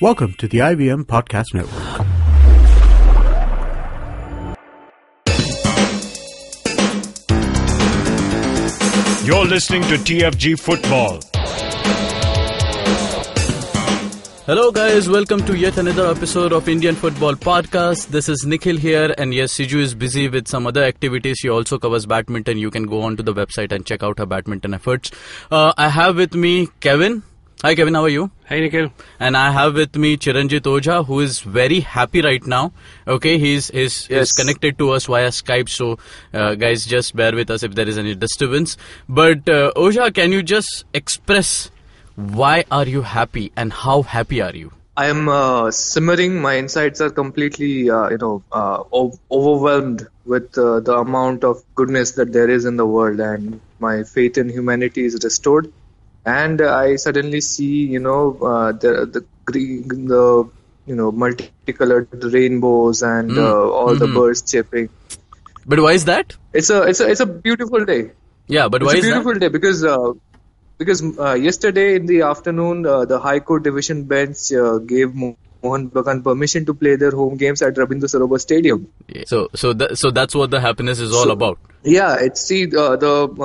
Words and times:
Welcome 0.00 0.34
to 0.34 0.46
the 0.46 0.58
IVM 0.58 1.06
Podcast 1.06 1.54
Network. 1.54 2.06
You're 9.26 9.44
listening 9.44 9.82
to 9.82 9.96
TFG 9.96 10.60
Football. 10.60 11.18
Hello, 14.46 14.70
guys. 14.70 15.08
Welcome 15.08 15.44
to 15.46 15.58
yet 15.58 15.76
another 15.78 16.06
episode 16.06 16.52
of 16.52 16.68
Indian 16.68 16.94
Football 16.94 17.34
Podcast. 17.34 18.06
This 18.06 18.28
is 18.28 18.46
Nikhil 18.46 18.76
here, 18.76 19.12
and 19.18 19.34
yes, 19.34 19.52
Siju 19.54 19.80
is 19.80 19.96
busy 19.96 20.28
with 20.28 20.46
some 20.46 20.68
other 20.68 20.84
activities. 20.84 21.38
She 21.38 21.48
also 21.48 21.76
covers 21.76 22.06
badminton. 22.06 22.56
You 22.56 22.70
can 22.70 22.84
go 22.84 23.02
on 23.02 23.16
to 23.16 23.24
the 23.24 23.34
website 23.34 23.72
and 23.72 23.84
check 23.84 24.04
out 24.04 24.20
her 24.20 24.26
badminton 24.26 24.74
efforts. 24.74 25.10
Uh, 25.50 25.72
I 25.76 25.88
have 25.88 26.14
with 26.14 26.34
me 26.36 26.68
Kevin. 26.78 27.24
Hi, 27.64 27.74
Kevin. 27.74 27.94
How 27.94 28.04
are 28.04 28.08
you? 28.08 28.30
Hi, 28.48 28.60
Nikhil. 28.60 28.92
And 29.18 29.36
I 29.36 29.50
have 29.50 29.74
with 29.74 29.96
me 29.96 30.16
Chiranjit 30.16 30.60
Ojha, 30.72 31.04
who 31.04 31.18
is 31.20 31.40
very 31.40 31.80
happy 31.80 32.22
right 32.22 32.44
now. 32.46 32.72
Okay, 33.06 33.36
he's 33.38 33.68
he's, 33.70 33.96
he's 34.06 34.10
Yes. 34.16 34.32
connected 34.32 34.78
to 34.78 34.90
us 34.90 35.06
via 35.06 35.28
Skype. 35.38 35.68
So, 35.68 35.98
uh, 36.32 36.54
guys, 36.54 36.86
just 36.86 37.16
bear 37.16 37.34
with 37.34 37.50
us 37.50 37.64
if 37.64 37.74
there 37.74 37.88
is 37.88 37.98
any 37.98 38.14
disturbance. 38.14 38.76
But 39.08 39.48
uh, 39.48 39.72
Ojha, 39.74 40.14
can 40.14 40.30
you 40.30 40.42
just 40.42 40.84
express 40.94 41.72
why 42.14 42.64
are 42.70 42.86
you 42.86 43.02
happy 43.02 43.50
and 43.56 43.72
how 43.72 44.02
happy 44.02 44.40
are 44.40 44.54
you? 44.54 44.70
I 44.96 45.06
am 45.06 45.28
uh, 45.28 45.70
simmering. 45.72 46.40
My 46.40 46.54
insides 46.54 47.00
are 47.00 47.10
completely, 47.10 47.90
uh, 47.90 48.08
you 48.10 48.18
know, 48.18 48.42
uh, 48.52 48.84
o- 48.92 49.18
overwhelmed 49.32 50.06
with 50.24 50.56
uh, 50.58 50.78
the 50.80 50.94
amount 50.96 51.42
of 51.44 51.62
goodness 51.74 52.12
that 52.12 52.32
there 52.32 52.48
is 52.48 52.64
in 52.66 52.76
the 52.76 52.86
world, 52.86 53.18
and 53.20 53.60
my 53.80 54.02
faith 54.04 54.38
in 54.38 54.48
humanity 54.48 55.04
is 55.04 55.18
restored. 55.24 55.72
And 56.26 56.60
I 56.60 56.96
suddenly 56.96 57.40
see, 57.40 57.86
you 57.94 58.00
know, 58.00 58.36
uh, 58.42 58.72
the 58.72 59.06
the 59.06 59.24
green, 59.44 60.06
the 60.08 60.48
you 60.86 60.94
know, 60.96 61.10
multicolored 61.12 62.08
rainbows 62.34 63.02
and 63.02 63.30
Mm. 63.30 63.38
uh, 63.38 63.70
all 63.80 63.94
the 63.94 64.06
Mhm. 64.06 64.14
birds 64.14 64.42
chirping. 64.50 64.88
But 65.66 65.80
why 65.80 65.92
is 65.92 66.04
that? 66.06 66.36
It's 66.52 66.70
a 66.70 66.82
it's 66.82 67.00
a 67.00 67.08
it's 67.14 67.20
a 67.20 67.26
beautiful 67.26 67.84
day. 67.84 68.12
Yeah, 68.46 68.68
but 68.68 68.82
It's 68.82 68.86
why 68.88 68.94
a 68.94 68.98
is 68.98 69.04
that? 69.04 69.10
beautiful 69.12 69.34
day 69.44 69.48
because 69.48 69.84
uh, 69.84 70.12
because 70.78 71.02
uh, 71.18 71.34
yesterday 71.48 71.96
in 71.96 72.06
the 72.06 72.22
afternoon 72.22 72.86
uh, 72.86 73.04
the 73.04 73.18
High 73.18 73.40
Court 73.40 73.62
Division 73.64 74.04
bench 74.04 74.50
uh, 74.52 74.78
gave 74.78 75.12
Mohun 75.24 75.90
Bagan 75.90 76.22
permission 76.24 76.64
to 76.70 76.74
play 76.74 76.96
their 76.96 77.10
home 77.10 77.36
games 77.36 77.60
at 77.62 77.74
Rabindra 77.74 78.08
Sarobar 78.14 78.40
Stadium. 78.40 78.86
So 79.26 79.48
so 79.54 79.72
that, 79.74 79.98
so 79.98 80.10
that's 80.10 80.34
what 80.34 80.50
the 80.50 80.60
happiness 80.60 81.00
is 81.00 81.12
all 81.12 81.24
So- 81.24 81.36
about. 81.40 81.58
Yeah, 81.84 82.16
it's 82.28 82.40
see 82.40 82.64
the 82.66 82.86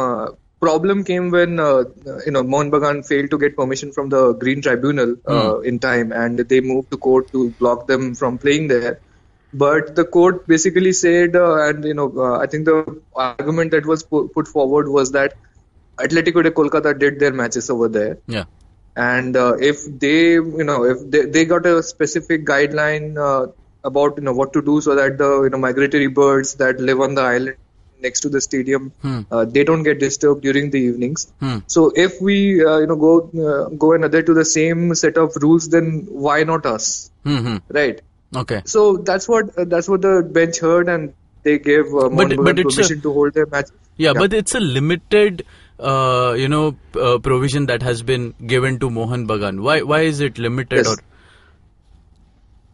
uh, 0.06 0.32
problem 0.64 1.04
came 1.04 1.30
when 1.32 1.60
uh, 1.60 1.84
you 2.26 2.32
know 2.36 2.44
Mohun 2.44 2.72
Bagan 2.72 3.06
failed 3.08 3.32
to 3.32 3.38
get 3.44 3.56
permission 3.58 3.92
from 3.92 4.10
the 4.10 4.34
Green 4.34 4.62
Tribunal 4.62 5.16
uh, 5.28 5.60
in 5.62 5.80
time, 5.80 6.12
and 6.12 6.38
they 6.40 6.62
moved 6.62 6.92
to 6.92 6.98
court 6.98 7.32
to 7.34 7.52
block 7.60 7.88
them 7.88 8.14
from 8.16 8.38
playing 8.38 8.68
there. 8.68 9.00
But 9.54 9.96
the 9.96 10.06
court 10.06 10.48
basically 10.48 10.94
said, 10.94 11.36
uh, 11.36 11.56
and 11.68 11.84
you 11.86 11.94
know, 11.94 12.12
uh, 12.18 12.40
I 12.40 12.48
think 12.48 12.66
the 12.66 13.02
argument 13.16 13.72
that 13.72 13.86
was 13.86 14.04
pu- 14.04 14.30
put 14.36 14.48
forward 14.48 14.90
was 14.90 15.12
that 15.12 15.34
Atletico 16.00 16.44
de 16.44 16.52
Kolkata 16.52 16.98
did 16.98 17.20
their 17.20 17.34
matches 17.34 17.70
over 17.70 17.88
there, 17.90 18.18
Yeah. 18.28 18.46
and 18.96 19.36
uh, 19.36 19.56
if 19.60 19.84
they, 20.06 20.34
you 20.34 20.64
know, 20.64 20.84
if 20.86 20.98
they, 21.10 21.26
they 21.26 21.46
got 21.46 21.66
a 21.66 21.84
specific 21.84 22.46
guideline 22.46 23.18
uh, 23.18 23.52
about 23.84 24.18
you 24.18 24.24
know 24.24 24.34
what 24.34 24.54
to 24.54 24.62
do 24.62 24.82
so 24.82 24.96
that 24.96 25.18
the 25.18 25.44
you 25.44 25.50
know 25.50 25.58
migratory 25.58 26.08
birds 26.08 26.56
that 26.56 26.80
live 26.80 27.00
on 27.02 27.16
the 27.16 27.22
island 27.22 27.58
next 28.08 28.22
to 28.26 28.30
the 28.36 28.42
stadium 28.46 28.92
Hmm. 29.08 29.20
uh, 29.32 29.44
they 29.58 29.64
don't 29.70 29.84
get 29.90 30.00
disturbed 30.04 30.42
during 30.48 30.70
the 30.76 30.82
evenings. 30.90 31.26
Hmm. 31.40 31.58
So 31.76 31.84
if 32.06 32.22
we 32.30 32.38
uh, 32.72 32.78
you 32.84 32.88
know 32.92 32.98
go 33.04 33.14
uh, 33.50 33.70
go 33.86 33.94
and 33.98 34.06
adhere 34.10 34.24
to 34.32 34.34
the 34.40 34.46
same 34.54 34.94
set 35.04 35.18
of 35.26 35.38
rules, 35.48 35.70
then 35.78 35.92
why 36.28 36.38
not 36.54 36.66
us, 36.76 36.90
hmm 37.24 37.58
right? 37.80 38.02
Okay. 38.44 38.62
So 38.66 38.84
that's 39.12 39.28
what 39.36 39.58
uh, 39.58 39.66
that's 39.76 39.88
what 39.96 40.02
the 40.10 40.16
bench 40.40 40.60
heard, 40.68 40.90
and 40.98 41.14
they 41.48 41.58
gave 41.70 41.86
uh, 42.04 42.10
Mohun 42.10 42.18
but 42.18 42.38
Bagan 42.38 42.60
it's 42.66 42.74
a- 42.74 42.78
permission 42.78 43.02
to 43.08 43.14
hold 43.14 43.34
their 43.40 43.46
match. 43.58 43.68
Yeah, 44.04 44.14
but 44.18 44.34
it's 44.34 44.56
a 44.56 44.60
limited, 44.60 45.42
uh, 45.80 46.34
you 46.44 46.48
know, 46.54 46.76
uh, 47.00 47.20
provision 47.20 47.68
that 47.72 47.84
has 47.84 48.02
been 48.12 48.34
given 48.54 48.80
to 48.84 48.90
Mohun 49.00 49.28
Bagan. 49.32 49.60
Why 49.68 49.76
why 49.92 50.00
is 50.14 50.20
it 50.28 50.40
limited? 50.46 50.80
Yes. 50.80 50.88
Or 50.94 50.98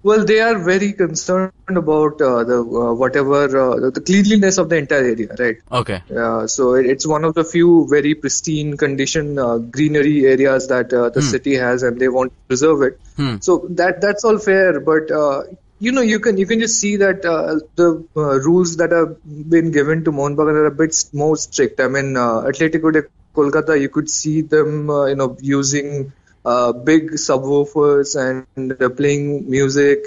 Well, 0.02 0.24
they 0.24 0.40
are 0.40 0.58
very 0.58 0.94
concerned 0.94 1.52
about 1.68 2.22
uh, 2.22 2.44
the 2.46 2.60
uh, 2.62 2.94
whatever 2.94 3.42
uh, 3.64 3.76
the- 3.82 3.92
the 3.92 4.02
cleanliness 4.02 4.58
of 4.58 4.70
the 4.70 4.78
entire 4.78 5.04
area, 5.14 5.36
right? 5.38 5.58
okay. 5.80 6.02
Uh, 6.26 6.48
so 6.48 6.76
it, 6.76 6.86
it's 6.86 7.06
one 7.06 7.26
of 7.26 7.34
the 7.34 7.44
few 7.44 7.86
very 7.90 8.16
pristine 8.16 8.78
condition 8.78 9.38
uh, 9.38 9.58
greenery 9.58 10.26
areas 10.26 10.68
that 10.70 10.94
uh, 10.94 11.10
the 11.10 11.22
city 11.22 11.56
has, 11.56 11.84
and 11.84 12.00
they 12.00 12.08
want 12.08 12.32
to 12.32 12.38
preserve 12.48 12.82
it. 12.84 13.00
Hmm. 13.18 13.36
So 13.42 13.66
that 13.82 14.00
that's 14.00 14.24
all 14.24 14.38
fair, 14.38 14.80
but 14.80 15.12
uh, 15.12 15.44
you 15.80 15.92
know 15.92 16.02
you 16.02 16.20
can 16.22 16.38
you 16.38 16.46
can 16.46 16.60
just 16.62 16.80
see 16.80 16.96
that 16.98 17.26
uh, 17.26 17.60
the 17.76 18.06
uh, 18.16 18.40
rules 18.50 18.78
that 18.78 18.92
have 18.92 19.18
been 19.58 19.72
given 19.72 20.06
to 20.06 20.12
Mohun 20.14 20.38
Bagan 20.38 20.56
are 20.64 20.66
a 20.68 20.72
bit 20.84 20.96
more 21.14 21.36
strict. 21.36 21.81
I 21.81 21.90
mean, 21.90 22.16
uh, 22.16 22.44
Atletico 22.54 22.94
de 22.94 23.04
Kolkata, 23.36 23.80
you 23.80 23.90
could 23.90 24.10
see 24.10 24.42
them, 24.42 24.90
uh, 24.90 25.06
you 25.06 25.16
know, 25.16 25.38
using 25.42 26.12
uh, 26.46 26.72
big 26.74 27.12
subwoofers 27.12 28.16
and 28.16 28.82
uh, 28.82 28.90
playing 28.90 29.50
music 29.50 30.00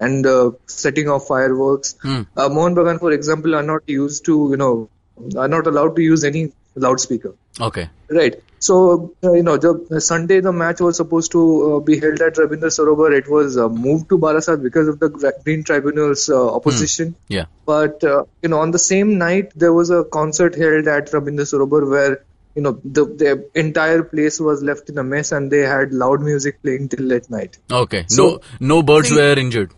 and 0.00 0.26
uh, 0.26 0.52
setting 0.66 1.08
off 1.08 1.26
fireworks. 1.26 1.96
Hmm. 2.02 2.22
Uh, 2.36 2.48
Mohun 2.48 2.74
Bagan, 2.74 3.00
for 3.00 3.12
example, 3.12 3.54
are 3.54 3.62
not 3.62 3.82
used 3.86 4.24
to, 4.26 4.48
you 4.50 4.56
know, 4.56 4.88
are 5.36 5.48
not 5.48 5.66
allowed 5.66 5.96
to 5.96 6.02
use 6.02 6.24
any 6.24 6.52
loudspeaker. 6.76 7.34
Okay. 7.60 7.90
Right. 8.08 8.36
So, 8.60 9.14
uh, 9.22 9.32
you 9.32 9.42
know, 9.42 9.56
the 9.56 10.00
Sunday 10.00 10.40
the 10.40 10.52
match 10.52 10.80
was 10.80 10.96
supposed 10.96 11.32
to 11.32 11.76
uh, 11.76 11.80
be 11.80 11.98
held 11.98 12.20
at 12.20 12.34
Rabindra 12.34 12.70
Sarobar. 12.70 13.16
It 13.16 13.28
was 13.28 13.56
uh, 13.56 13.68
moved 13.68 14.08
to 14.10 14.18
Barasat 14.18 14.62
because 14.62 14.88
of 14.88 14.98
the 15.00 15.08
Green 15.44 15.64
Tribunal's 15.64 16.28
uh, 16.28 16.54
opposition. 16.54 17.14
Yeah. 17.28 17.46
But, 17.66 18.02
uh, 18.04 18.24
you 18.42 18.48
know, 18.48 18.60
on 18.60 18.72
the 18.72 18.78
same 18.78 19.18
night, 19.18 19.52
there 19.56 19.72
was 19.72 19.90
a 19.90 20.04
concert 20.04 20.56
held 20.56 20.86
at 20.88 21.10
Rabindra 21.10 21.46
Sarobar 21.52 21.88
where, 21.88 22.24
you 22.58 22.62
know, 22.66 22.74
the, 22.98 23.04
the 23.24 23.32
entire 23.64 24.02
place 24.12 24.38
was 24.50 24.62
left 24.68 24.88
in 24.92 24.98
a 25.02 25.04
mess 25.14 25.32
and 25.38 25.50
they 25.56 25.64
had 25.72 25.92
loud 26.04 26.22
music 26.28 26.62
playing 26.62 26.88
till 26.94 27.04
late 27.16 27.28
night. 27.38 27.58
Okay. 27.82 28.04
So- 28.20 28.28
no 28.28 28.38
no 28.76 28.78
birds 28.92 29.10
See- 29.10 29.16
were 29.20 29.34
injured 29.48 29.74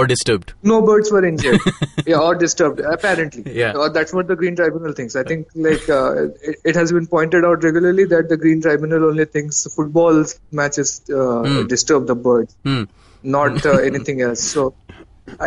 or 0.00 0.02
disturbed. 0.10 0.50
No 0.70 0.74
birds 0.88 1.10
were 1.14 1.22
injured, 1.28 1.60
yeah, 2.10 2.18
or 2.24 2.34
disturbed. 2.42 2.80
Apparently, 2.96 3.42
Yeah. 3.60 3.72
Or 3.84 3.86
that's 3.96 4.12
what 4.18 4.28
the 4.32 4.36
Green 4.42 4.54
Tribunal 4.60 4.92
thinks. 4.98 5.16
I 5.22 5.24
think, 5.30 5.48
like, 5.68 5.88
uh, 5.88 6.26
it, 6.50 6.58
it 6.72 6.76
has 6.80 6.92
been 6.98 7.08
pointed 7.14 7.44
out 7.48 7.64
regularly 7.68 8.04
that 8.12 8.28
the 8.34 8.36
Green 8.44 8.62
Tribunal 8.66 9.06
only 9.08 9.24
thinks 9.36 9.62
football 9.78 10.24
matches 10.60 10.92
uh, 11.22 11.64
disturb 11.74 12.06
the 12.12 12.14
birds, 12.28 12.54
Hmm. 12.70 12.84
not 13.36 13.66
uh, 13.66 13.78
anything 13.90 14.22
else. 14.28 14.40
So, 14.58 14.74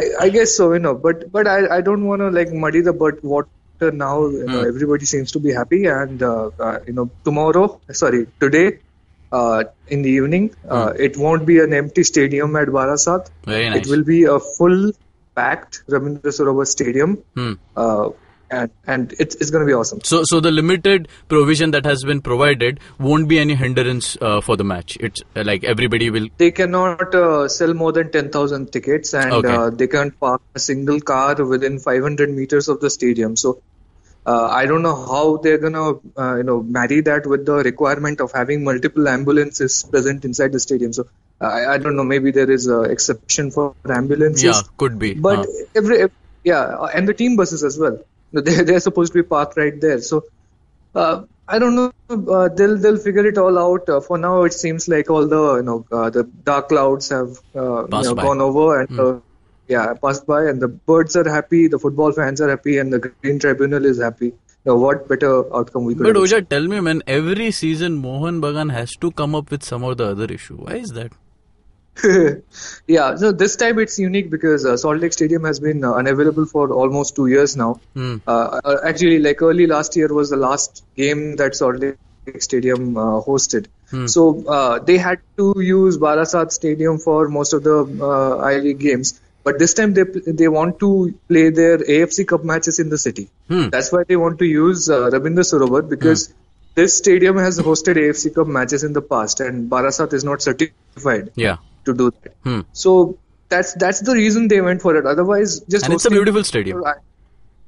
I, 0.01 0.03
I 0.25 0.29
guess 0.29 0.55
so, 0.57 0.71
you 0.73 0.79
know. 0.87 0.93
But 1.07 1.31
but 1.37 1.47
I, 1.47 1.77
I 1.77 1.81
don't 1.81 2.05
want 2.11 2.21
to 2.27 2.29
like 2.41 2.51
muddy 2.65 2.81
the 2.81 2.93
bird 3.05 3.21
water 3.83 3.95
now. 3.95 4.27
You 4.27 4.45
know, 4.45 4.61
everybody 4.61 5.05
seems 5.05 5.31
to 5.33 5.39
be 5.39 5.51
happy, 5.51 5.85
and 5.85 6.21
uh, 6.23 6.49
uh, 6.59 6.79
you 6.87 6.93
know, 6.93 7.09
tomorrow, 7.23 7.79
sorry, 7.91 8.27
today. 8.39 8.79
Uh, 9.31 9.63
in 9.87 10.03
the 10.03 10.09
evening, 10.11 10.53
uh, 10.69 10.93
it 10.95 11.17
won't 11.17 11.43
be 11.43 11.59
an 11.59 11.73
empty 11.73 12.03
stadium 12.03 12.55
at 12.55 12.67
Barasat. 12.67 13.31
Very 13.45 13.67
nice. 13.67 13.79
It 13.79 13.87
will 13.89 14.03
be 14.03 14.25
a 14.25 14.39
full 14.39 14.91
packed 15.35 15.81
Rabindra 15.87 16.31
Sarobar 16.39 16.67
Stadium, 16.67 17.15
Hmm. 17.35 17.53
uh, 17.75 18.09
and 18.51 18.69
and 18.85 19.11
it's 19.17 19.33
it's 19.37 19.49
going 19.49 19.65
to 19.65 19.69
be 19.71 19.73
awesome. 19.73 20.01
So 20.03 20.21
so 20.23 20.39
the 20.39 20.51
limited 20.51 21.07
provision 21.29 21.71
that 21.71 21.83
has 21.93 22.03
been 22.03 22.21
provided 22.21 22.79
won't 22.99 23.27
be 23.27 23.39
any 23.39 23.55
hindrance 23.55 24.15
uh, 24.21 24.39
for 24.41 24.55
the 24.55 24.63
match. 24.63 24.97
It's 24.99 25.23
like 25.35 25.63
everybody 25.63 26.11
will. 26.11 26.27
They 26.37 26.51
cannot 26.51 27.15
uh, 27.15 27.47
sell 27.47 27.73
more 27.73 27.91
than 27.91 28.11
ten 28.11 28.29
thousand 28.29 28.71
tickets, 28.71 29.15
and 29.15 29.33
Okay. 29.41 29.55
uh, 29.63 29.69
they 29.71 29.87
can't 29.87 30.19
park 30.19 30.43
a 30.53 30.59
single 30.59 31.01
car 31.01 31.43
within 31.43 31.79
500 31.79 32.29
meters 32.29 32.67
of 32.69 32.81
the 32.81 32.91
stadium. 32.91 33.35
So. 33.35 33.61
Uh, 34.25 34.47
I 34.47 34.65
don't 34.65 34.81
know 34.83 34.95
how 34.95 35.37
they're 35.37 35.57
gonna, 35.57 35.95
uh, 36.17 36.35
you 36.37 36.43
know, 36.43 36.63
marry 36.63 37.01
that 37.01 37.25
with 37.25 37.45
the 37.45 37.55
requirement 37.55 38.21
of 38.21 38.31
having 38.31 38.63
multiple 38.63 39.07
ambulances 39.07 39.83
present 39.83 40.23
inside 40.23 40.53
the 40.53 40.61
stadium. 40.61 40.93
So 40.93 41.07
I, 41.41 41.65
I 41.73 41.77
don't 41.77 41.97
know. 41.97 42.05
Maybe 42.05 42.31
there 42.31 42.49
is 42.49 42.67
a 42.67 42.81
exception 42.83 43.51
for 43.51 43.75
ambulances. 43.89 44.43
Yeah, 44.43 44.61
could 44.77 44.97
be. 44.97 45.13
But 45.13 45.39
Uh, 45.39 45.45
every 45.75 46.07
yeah, 46.43 46.61
uh, 46.61 46.89
and 46.93 47.07
the 47.07 47.13
team 47.13 47.35
buses 47.35 47.63
as 47.63 47.77
well. 47.77 47.99
They 48.31 48.63
they're 48.63 48.79
supposed 48.79 49.13
to 49.13 49.21
be 49.21 49.27
parked 49.27 49.57
right 49.57 49.79
there. 49.79 49.99
So 50.01 50.23
uh, 50.95 51.23
I 51.47 51.59
don't 51.59 51.75
know. 51.75 51.91
Uh, 52.09 52.47
they'll 52.47 52.77
they'll 52.77 52.97
figure 52.97 53.27
it 53.27 53.37
all 53.37 53.59
out. 53.59 53.89
Uh, 53.89 53.99
for 53.99 54.17
now, 54.17 54.43
it 54.43 54.53
seems 54.53 54.87
like 54.87 55.09
all 55.09 55.27
the 55.27 55.43
you 55.57 55.63
know 55.63 55.85
uh, 55.91 56.09
the 56.09 56.23
dark 56.23 56.69
clouds 56.69 57.09
have 57.09 57.37
uh, 57.55 57.83
you 57.83 57.89
know, 57.89 58.15
gone 58.15 58.41
over 58.41 58.81
and. 58.81 58.99
Uh, 58.99 59.19
yeah, 59.67 59.93
passed 59.93 60.25
by, 60.27 60.43
and 60.45 60.61
the 60.61 60.67
birds 60.67 61.15
are 61.15 61.29
happy, 61.29 61.67
the 61.67 61.79
football 61.79 62.11
fans 62.11 62.41
are 62.41 62.49
happy, 62.49 62.77
and 62.77 62.91
the 62.91 62.99
Green 62.99 63.39
Tribunal 63.39 63.85
is 63.85 64.01
happy. 64.01 64.33
Now, 64.65 64.75
what 64.75 65.07
better 65.09 65.55
outcome 65.55 65.85
we 65.85 65.93
could 65.95 66.03
but 66.03 66.15
Ojha, 66.15 66.47
tell 66.47 66.67
me, 66.67 66.79
man. 66.79 67.03
Every 67.05 67.51
season, 67.51 68.01
Mohun 68.01 68.41
Bagan 68.41 68.71
has 68.71 68.91
to 69.01 69.11
come 69.11 69.35
up 69.35 69.51
with 69.51 69.63
some 69.63 69.83
or 69.83 69.93
the 69.93 70.11
other 70.11 70.25
issue. 70.25 70.55
Why 70.55 70.75
is 70.75 70.89
that? 70.91 71.11
yeah, 72.87 73.15
so 73.15 73.31
this 73.31 73.55
time 73.55 73.77
it's 73.77 73.99
unique 73.99 74.31
because 74.31 74.65
uh, 74.65 74.77
Salt 74.77 74.99
Lake 74.99 75.13
Stadium 75.13 75.43
has 75.43 75.59
been 75.59 75.83
uh, 75.83 75.93
unavailable 75.93 76.45
for 76.45 76.71
almost 76.71 77.15
two 77.15 77.27
years 77.27 77.55
now. 77.57 77.79
Hmm. 77.93 78.17
Uh, 78.25 78.77
actually, 78.85 79.19
like 79.19 79.41
early 79.41 79.67
last 79.67 79.95
year 79.95 80.13
was 80.13 80.29
the 80.29 80.37
last 80.37 80.83
game 80.95 81.35
that 81.35 81.55
Salt 81.55 81.77
Lake 81.79 81.97
Stadium 82.39 82.97
uh, 82.97 83.21
hosted. 83.21 83.67
So 84.07 84.43
uh, 84.47 84.79
they 84.79 84.97
had 84.97 85.19
to 85.37 85.53
use 85.57 85.99
Barasat 85.99 86.51
Stadium 86.51 86.97
for 86.97 87.27
most 87.27 87.53
of 87.53 87.63
the 87.63 87.77
uh, 88.01 88.37
I 88.37 88.57
League 88.57 88.79
games. 88.79 89.21
But 89.43 89.59
this 89.59 89.73
time 89.73 89.93
they 89.93 90.03
they 90.41 90.47
want 90.47 90.79
to 90.79 90.89
play 91.27 91.49
their 91.49 91.77
AFC 91.79 92.25
Cup 92.27 92.43
matches 92.45 92.79
in 92.79 92.89
the 92.89 92.97
city. 92.97 93.29
Hmm. 93.49 93.69
That's 93.69 93.91
why 93.91 94.03
they 94.07 94.15
want 94.15 94.39
to 94.39 94.45
use 94.45 94.89
uh, 94.89 94.99
Rabindra 95.15 95.43
Sarobar 95.49 95.81
because 95.89 96.33
this 96.75 96.97
stadium 96.97 97.37
has 97.37 97.59
hosted 97.59 97.97
AFC 98.03 98.33
Cup 98.35 98.47
matches 98.47 98.83
in 98.83 98.93
the 98.93 99.01
past, 99.01 99.41
and 99.41 99.69
Barasat 99.69 100.13
is 100.13 100.23
not 100.23 100.41
certified 100.41 101.31
Yeah. 101.35 101.57
to 101.85 101.93
do 101.93 102.11
that. 102.11 102.35
Hmm. 102.45 102.61
So 102.71 103.17
that's 103.49 103.73
that's 103.73 103.99
the 104.11 104.13
reason 104.13 104.47
they 104.47 104.61
went 104.61 104.81
for 104.81 104.95
it. 105.01 105.05
Otherwise, 105.05 105.59
just 105.75 105.85
And 105.85 105.93
it's 105.93 106.05
a 106.05 106.09
beautiful 106.09 106.43
stadium. 106.45 106.81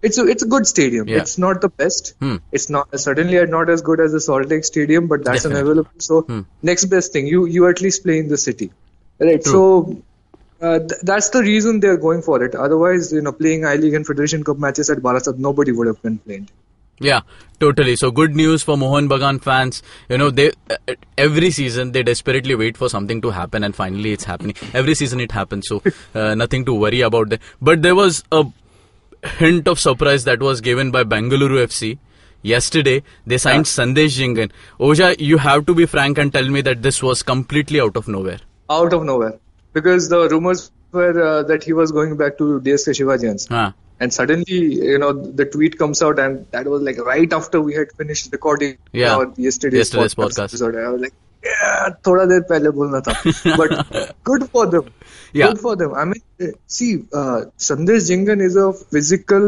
It's 0.01 0.17
a 0.17 0.25
it's 0.27 0.43
a 0.43 0.47
good 0.47 0.65
stadium. 0.67 1.07
Yeah. 1.09 1.17
It's 1.17 1.37
not 1.37 1.61
the 1.61 1.69
best. 1.83 2.13
Hmm. 2.21 2.35
It's 2.51 2.69
not 2.69 2.97
certainly 2.99 3.43
not 3.57 3.69
as 3.69 3.81
good 3.81 3.99
as 3.99 4.11
the 4.13 4.21
Salt 4.21 4.47
Lake 4.55 4.63
Stadium, 4.63 5.07
but 5.07 5.23
that's 5.23 5.43
Definitely. 5.43 5.61
unavailable. 5.61 5.91
So 6.09 6.21
Hmm. 6.21 6.41
next 6.73 6.85
best 6.97 7.11
thing, 7.13 7.27
you 7.35 7.45
you 7.59 7.67
at 7.75 7.81
least 7.81 8.03
play 8.03 8.19
in 8.25 8.27
the 8.35 8.37
city, 8.49 8.71
right? 9.19 9.43
True. 9.43 9.53
So. 9.61 10.03
Uh, 10.61 10.79
th- 10.79 11.01
that's 11.03 11.29
the 11.29 11.41
reason 11.41 11.79
they're 11.79 11.97
going 11.97 12.21
for 12.21 12.43
it. 12.43 12.55
Otherwise, 12.55 13.11
you 13.11 13.21
know, 13.21 13.31
playing 13.31 13.65
I 13.65 13.75
League 13.75 13.93
and 13.93 14.07
Federation 14.07 14.43
Cup 14.43 14.57
matches 14.57 14.89
at 14.89 14.99
Barasat, 14.99 15.37
nobody 15.37 15.71
would 15.71 15.87
have 15.87 16.01
complained. 16.01 16.51
Yeah, 16.99 17.21
totally. 17.59 17.97
So 17.97 18.09
good 18.09 18.35
news 18.35 18.63
for 18.63 18.77
Mohun 18.77 19.09
Bagan 19.09 19.41
fans. 19.41 19.83
You 20.07 20.17
know, 20.17 20.29
they 20.29 20.51
uh, 20.69 20.93
every 21.17 21.51
season 21.51 21.91
they 21.91 22.03
desperately 22.03 22.55
wait 22.55 22.77
for 22.77 22.87
something 22.87 23.21
to 23.21 23.31
happen, 23.31 23.65
and 23.65 23.75
finally 23.75 24.13
it's 24.13 24.23
happening. 24.23 24.55
Every 24.73 24.95
season 24.95 25.19
it 25.19 25.33
happens, 25.33 25.67
so 25.67 25.83
uh, 26.13 26.35
nothing 26.35 26.63
to 26.65 26.73
worry 26.73 27.01
about. 27.01 27.29
There. 27.29 27.39
But 27.61 27.81
there 27.81 27.95
was 27.95 28.23
a 28.31 28.45
hint 29.25 29.67
of 29.67 29.79
surprise 29.79 30.23
that 30.23 30.39
was 30.39 30.61
given 30.61 30.91
by 30.91 31.03
Bengaluru 31.03 31.65
FC. 31.65 31.97
Yesterday, 32.43 33.01
they 33.25 33.39
signed 33.39 33.65
Sandesh 33.65 34.17
Jhingan. 34.19 34.51
Ojha, 34.79 35.19
you 35.19 35.37
have 35.39 35.65
to 35.65 35.73
be 35.73 35.87
frank 35.87 36.19
and 36.19 36.31
tell 36.31 36.47
me 36.47 36.61
that 36.61 36.83
this 36.83 37.01
was 37.01 37.23
completely 37.23 37.81
out 37.81 37.97
of 37.97 38.07
nowhere. 38.07 38.39
Out 38.69 38.93
of 38.93 39.03
nowhere, 39.03 39.39
because 39.75 40.09
the 40.09 40.21
rumors 40.29 40.71
were 40.91 41.15
uh, 41.23 41.43
that 41.51 41.63
he 41.63 41.73
was 41.73 41.91
going 41.91 42.15
back 42.21 42.37
to 42.37 42.61
DSK 42.67 42.95
Shivajians. 42.99 43.49
Huh. 43.49 43.71
And 43.99 44.13
suddenly, 44.13 44.61
you 44.91 44.97
know, 44.97 45.11
the 45.41 45.45
tweet 45.45 45.77
comes 45.81 46.01
out, 46.01 46.19
and 46.19 46.45
that 46.51 46.67
was 46.67 46.81
like 46.81 46.97
right 47.09 47.31
after 47.31 47.61
we 47.61 47.75
had 47.75 47.93
finished 47.99 48.29
recording 48.31 48.77
yeah. 48.91 49.15
our 49.15 49.33
yesterday's, 49.37 49.79
yesterday's 49.83 50.15
podcast, 50.15 50.57
podcast. 50.57 50.85
I 50.85 50.89
was 50.89 51.01
like, 51.01 51.13
थोड़ा 52.05 52.23
देर 52.25 52.39
पहले 52.49 52.69
बोलना 52.75 52.99
था 53.07 53.13
but 53.57 53.73
good 54.27 54.43
for 54.53 54.67
them 54.69 54.87
good 55.41 55.57
for 55.57 55.75
them 55.81 55.93
I 55.95 56.05
mean 56.11 56.53
see 56.77 56.87
Sandesh 57.65 58.07
Jhingan 58.07 58.41
is 58.45 58.57
a 58.61 58.65
physical, 58.95 59.45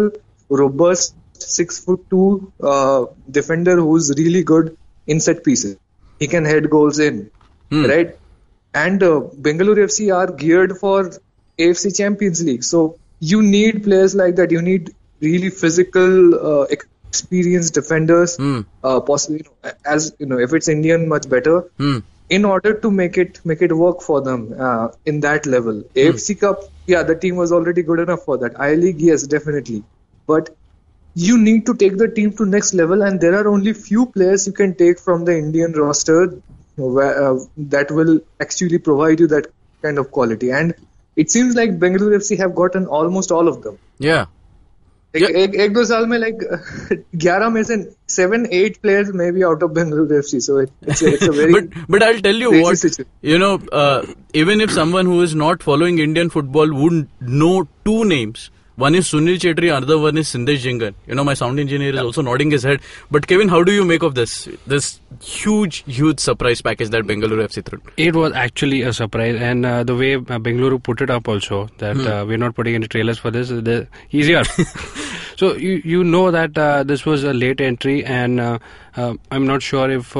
robust, 0.62 1.16
six 1.46 1.80
foot 1.86 2.04
two 2.12 2.52
uh, 2.74 3.06
defender 3.40 3.76
who's 3.80 4.12
really 4.20 4.44
good 4.54 4.72
in 5.08 5.20
set 5.28 5.44
pieces. 5.50 5.76
He 6.20 6.28
can 6.36 6.46
head 6.52 6.70
goals 6.70 7.00
in, 7.08 7.20
hmm. 7.72 7.86
right? 7.94 8.16
And 8.78 9.04
uh, 9.04 9.22
Bengaluru 9.48 9.84
FC 9.90 10.14
are 10.20 10.32
geared 10.32 10.78
for 10.78 11.12
AFC 11.58 11.96
Champions 11.98 12.44
League. 12.44 12.64
So 12.64 12.98
you 13.20 13.42
need 13.42 13.84
players 13.84 14.16
like 14.16 14.36
that. 14.36 14.52
You 14.52 14.62
need 14.62 14.92
really 15.20 15.50
physical, 15.50 16.36
uh, 16.50 16.66
experienced 17.10 17.74
defenders. 17.74 18.36
Hmm. 18.38 18.62
Uh, 18.84 19.00
possibly, 19.00 19.40
you 19.40 19.46
know, 19.46 19.72
as 19.86 20.14
you 20.20 20.26
know, 20.26 20.40
if 20.40 20.54
it's 20.54 20.68
Indian, 20.68 21.08
much 21.08 21.30
better. 21.30 21.62
Hmm. 21.78 21.98
In 22.30 22.44
order 22.44 22.74
to 22.84 22.92
make 22.92 23.18
it 23.18 23.40
make 23.46 23.62
it 23.62 23.74
work 23.82 24.02
for 24.02 24.22
them 24.22 24.54
uh, 24.60 24.90
in 25.06 25.22
that 25.22 25.46
level, 25.46 25.84
AFC 25.96 26.40
Cup, 26.40 26.64
yeah, 26.86 27.04
the 27.04 27.16
team 27.16 27.38
was 27.38 27.54
already 27.54 27.84
good 27.84 28.00
enough 28.00 28.26
for 28.26 28.38
that. 28.40 28.60
I 28.60 28.74
League, 28.76 29.00
yes, 29.00 29.26
definitely, 29.36 29.84
but 30.32 30.50
you 31.16 31.38
need 31.38 31.66
to 31.68 31.74
take 31.84 31.96
the 31.98 32.10
team 32.10 32.34
to 32.34 32.46
next 32.46 32.74
level, 32.74 33.02
and 33.02 33.22
there 33.22 33.34
are 33.40 33.48
only 33.48 33.74
few 33.74 34.06
players 34.08 34.46
you 34.46 34.52
can 34.52 34.76
take 34.76 35.00
from 35.00 35.24
the 35.24 35.38
Indian 35.38 35.72
roster 35.72 36.20
where, 36.77 37.23
uh, 37.33 37.39
that 37.77 37.91
will 37.91 38.21
actually 38.41 38.79
provide 38.79 39.21
you 39.21 39.27
that 39.29 39.47
kind 39.83 39.99
of 39.99 40.11
quality. 40.11 40.51
And 40.51 40.75
it 41.17 41.31
seems 41.31 41.55
like 41.55 41.79
Bengaluru 41.79 42.17
FC 42.19 42.39
have 42.39 42.55
gotten 42.55 42.87
almost 42.87 43.31
all 43.31 43.49
of 43.49 43.63
them. 43.63 43.79
Yeah. 43.99 44.27
एक, 45.15 45.21
Yeah. 45.23 45.37
एक, 45.39 45.55
एक 45.63 45.73
दो 45.75 45.85
साल 45.85 46.07
में 46.11 46.19
like 46.21 46.43
11 47.25 47.51
में 47.55 47.63
से 47.71 47.77
7 48.13 48.47
8 48.59 48.77
players 48.85 49.11
maybe 49.23 49.43
out 49.49 49.63
of 49.67 49.73
Bengaluru 49.79 50.19
FC 50.21 50.41
so 50.41 50.57
it, 50.59 50.71
it's, 50.81 51.03
a, 51.03 51.09
it's 51.17 51.27
a 51.27 51.33
very 51.33 51.53
but 51.53 51.75
but 51.97 52.03
I'll 52.07 52.21
tell 52.29 52.35
you 52.45 52.49
crazy 52.49 52.63
what 52.63 52.79
situation. 52.79 53.11
you 53.21 53.39
know. 53.43 53.51
Uh, 53.81 54.07
even 54.33 54.63
if 54.63 54.71
someone 54.71 55.05
who 55.05 55.21
is 55.21 55.35
not 55.35 55.63
following 55.63 55.99
Indian 55.99 56.31
football 56.31 56.73
would 56.73 57.09
know 57.21 57.69
two 57.85 58.05
names. 58.05 58.51
one 58.78 58.94
is 58.96 59.08
Sunil 59.10 59.38
Chhetri, 59.44 59.76
another 59.76 59.98
one 59.98 60.18
is 60.18 60.28
Sandesh 60.32 60.60
Jhingan. 60.64 60.94
You 61.08 61.16
know, 61.16 61.24
my 61.24 61.34
sound 61.34 61.60
engineer 61.60 61.94
is 61.96 62.00
also 62.00 62.22
nodding 62.22 62.52
his 62.52 62.64
head. 62.64 62.80
But 63.10 63.26
Kevin, 63.28 63.50
how 63.50 63.64
do 63.64 63.72
you 63.72 63.84
make 63.84 64.04
of 64.04 64.14
this? 64.16 64.48
This 64.68 65.00
huge, 65.22 65.78
huge 65.88 66.20
surprise 66.20 66.62
package 66.62 66.90
that 66.90 67.04
Bengaluru 67.06 67.44
FC 67.48 67.66
threw. 67.66 67.82
It 67.98 68.16
was 68.16 68.34
actually 68.34 68.84
a 68.84 68.94
surprise, 68.94 69.36
and 69.42 69.66
uh, 69.66 69.84
the 69.84 69.96
way 69.96 70.14
uh, 70.16 70.20
Bengaluru 70.20 70.82
put 70.82 71.02
it 71.02 71.10
up 71.10 71.28
also 71.28 71.68
that 71.80 71.96
Hmm. 71.98 72.08
uh, 72.08 72.26
we're 72.26 72.38
not 72.38 72.56
putting 72.56 72.76
any 72.76 72.88
trailers 72.88 73.18
for 73.18 73.32
this. 73.32 73.50
The, 73.50 73.88
easier. 74.12 74.44
so 75.36 75.56
you 75.56 75.82
you 75.84 76.04
know 76.04 76.30
that 76.32 76.58
uh, 76.58 76.84
this 76.84 77.04
was 77.06 77.24
a 77.24 77.34
late 77.34 77.60
entry, 77.62 78.06
and 78.06 78.40
uh, 78.40 78.60
uh, 78.96 79.16
I'm 79.32 79.48
not 79.48 79.62
sure 79.64 79.90
if. 79.90 80.16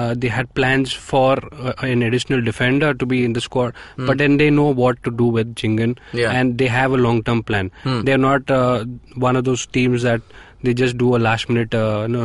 Uh, 0.00 0.14
they 0.22 0.30
had 0.36 0.48
plans 0.60 0.92
for 1.10 1.34
uh, 1.52 1.72
an 1.90 2.02
additional 2.06 2.42
defender 2.48 2.88
to 3.02 3.06
be 3.12 3.18
in 3.26 3.36
the 3.38 3.42
squad, 3.50 3.74
but 4.08 4.18
then 4.24 4.36
they 4.40 4.50
know 4.56 4.70
what 4.80 5.02
to 5.08 5.12
do 5.22 5.28
with 5.36 5.54
Jhingan, 5.62 5.92
Hmm. 6.10 6.18
Yeah. 6.24 6.32
and 6.40 6.58
they 6.64 6.66
have 6.78 6.96
a 6.98 7.04
long-term 7.06 7.44
plan. 7.52 7.70
Hmm. 7.84 8.00
They're 8.08 8.24
not 8.26 8.50
uh, 8.56 8.84
one 9.28 9.36
of 9.42 9.44
those 9.50 9.64
teams 9.78 10.02
that 10.10 10.20
they 10.66 10.72
just 10.80 10.96
do 11.00 11.08
a 11.16 11.20
last-minute, 11.24 11.74
uh, 11.78 12.06
no, 12.12 12.22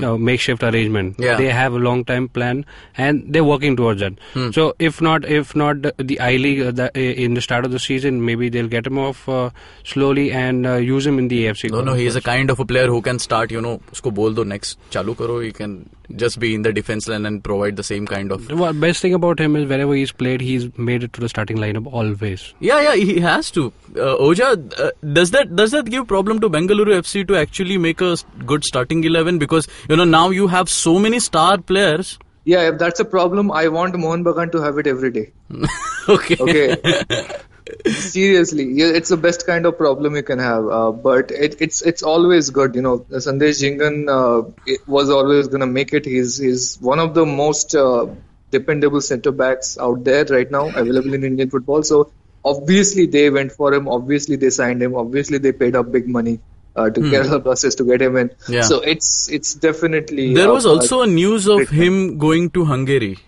so 0.00 0.08
makeshift 0.30 0.64
arrangement. 0.70 1.12
Hmm, 1.18 1.22
Yeah. 1.26 1.36
They 1.42 1.48
have 1.58 1.76
a 1.80 1.82
long-term 1.88 2.28
plan, 2.38 2.62
and 3.06 3.22
they're 3.36 3.46
working 3.50 3.76
towards 3.82 4.00
that. 4.06 4.18
Hmm. 4.38 4.48
So 4.56 4.64
if 4.88 5.00
not, 5.08 5.24
if 5.40 5.54
not 5.62 5.82
the, 5.86 5.94
the 6.12 6.18
I 6.30 6.32
League 6.46 6.60
uh, 6.70 6.72
the, 6.80 6.88
uh, 6.94 7.00
in 7.26 7.38
the 7.40 7.44
start 7.48 7.64
of 7.70 7.76
the 7.76 7.82
season, 7.86 8.24
maybe 8.30 8.48
they'll 8.56 8.72
get 8.74 8.86
him 8.92 8.98
off 9.06 9.28
uh, 9.28 9.50
slowly 9.94 10.26
and 10.32 10.66
uh, 10.74 10.74
use 10.96 11.06
him 11.12 11.18
in 11.24 11.28
the 11.28 11.46
AFC. 11.46 11.70
No, 11.70 11.80
no, 11.92 11.94
he 12.02 12.06
is 12.06 12.16
a 12.16 12.20
kind 12.34 12.50
of 12.50 12.60
a 12.60 12.66
player 12.74 12.86
who 12.96 13.00
can 13.12 13.18
start, 13.30 13.50
you 13.58 13.60
know, 13.68 13.78
usko 13.96 14.12
bol 14.20 14.32
do 14.42 14.44
next, 14.44 14.78
chalu 14.98 15.16
karo, 15.16 15.40
he 15.40 15.52
can 15.62 15.78
just 16.16 16.38
be 16.38 16.54
in 16.54 16.62
the 16.62 16.72
defense 16.72 17.06
line 17.08 17.26
and 17.26 17.42
provide 17.42 17.76
the 17.76 17.82
same 17.82 18.06
kind 18.06 18.32
of. 18.32 18.48
The 18.48 18.56
wa- 18.56 18.72
best 18.72 19.00
thing 19.02 19.14
about 19.14 19.38
him 19.38 19.56
is 19.56 19.68
wherever 19.68 19.94
he's 19.94 20.12
played, 20.12 20.40
he's 20.40 20.76
made 20.78 21.02
it 21.02 21.12
to 21.14 21.20
the 21.20 21.28
starting 21.28 21.56
lineup 21.56 21.86
always. 21.92 22.54
Yeah, 22.60 22.80
yeah, 22.80 22.94
he 22.96 23.20
has 23.20 23.50
to. 23.52 23.72
Uh, 23.96 24.16
Ojha, 24.16 24.80
uh, 24.80 24.90
does 25.12 25.30
that 25.32 25.54
does 25.56 25.70
that 25.72 25.86
give 25.86 26.06
problem 26.08 26.40
to 26.40 26.50
Bengaluru 26.50 26.96
FC 27.02 27.26
to 27.28 27.36
actually 27.36 27.78
make 27.78 28.00
a 28.00 28.16
good 28.46 28.64
starting 28.64 29.04
eleven? 29.04 29.38
Because 29.38 29.68
you 29.88 29.96
know 29.96 30.04
now 30.04 30.30
you 30.30 30.46
have 30.48 30.68
so 30.68 30.98
many 30.98 31.20
star 31.20 31.58
players. 31.58 32.18
yeah 32.50 32.62
if 32.68 32.76
that's 32.80 33.00
a 33.02 33.04
problem 33.04 33.50
I 33.56 33.68
want 33.72 33.96
Mohun 34.02 34.22
Bagan 34.26 34.50
to 34.52 34.60
have 34.66 34.78
it 34.82 34.86
every 34.92 35.10
day 35.16 35.24
okay. 36.14 36.36
okay 36.44 37.26
seriously 37.86 38.64
it's 38.80 39.08
the 39.08 39.16
best 39.16 39.46
kind 39.46 39.66
of 39.66 39.76
problem 39.76 40.16
you 40.16 40.22
can 40.22 40.38
have 40.38 40.66
uh, 40.68 40.90
but 40.90 41.30
it, 41.30 41.56
it's 41.60 41.82
it's 41.82 42.02
always 42.02 42.50
good 42.50 42.74
you 42.74 42.82
know. 42.82 42.98
Sandesh 43.10 43.60
Jhingan 43.62 44.08
uh, 44.08 44.50
was 44.86 45.10
always 45.10 45.48
gonna 45.48 45.66
make 45.66 45.92
it. 45.92 46.04
He's 46.04 46.38
he's 46.38 46.78
one 46.80 46.98
of 46.98 47.14
the 47.14 47.26
most 47.26 47.74
uh, 47.74 48.06
dependable 48.50 49.00
centre 49.00 49.32
backs 49.32 49.78
out 49.78 50.04
there 50.04 50.24
right 50.24 50.50
now 50.50 50.68
available 50.68 51.14
in 51.14 51.24
Indian 51.24 51.50
football. 51.50 51.82
So 51.82 52.10
obviously 52.44 53.06
they 53.06 53.30
went 53.30 53.52
for 53.52 53.72
him 53.72 53.88
obviously 53.88 54.36
they 54.36 54.50
signed 54.50 54.82
him 54.82 54.94
obviously 54.94 55.38
they 55.38 55.52
paid 55.52 55.76
up 55.76 55.92
big 55.92 56.08
money 56.08 56.40
uh, 56.76 56.88
to 56.90 57.00
Kerala 57.00 57.42
Blasters 57.42 57.74
to 57.76 57.84
get 57.84 58.00
him 58.00 58.16
in. 58.16 58.30
Yeah. 58.48 58.62
so 58.62 58.80
it's 58.80 59.28
it's 59.30 59.54
definitely 59.54 60.34
There 60.34 60.50
was 60.50 60.66
also 60.66 61.02
a 61.02 61.06
news 61.06 61.46
of 61.46 61.58
great 61.58 61.70
him 61.70 62.18
going 62.18 62.50
to 62.50 62.64
Hungary, 62.64 63.18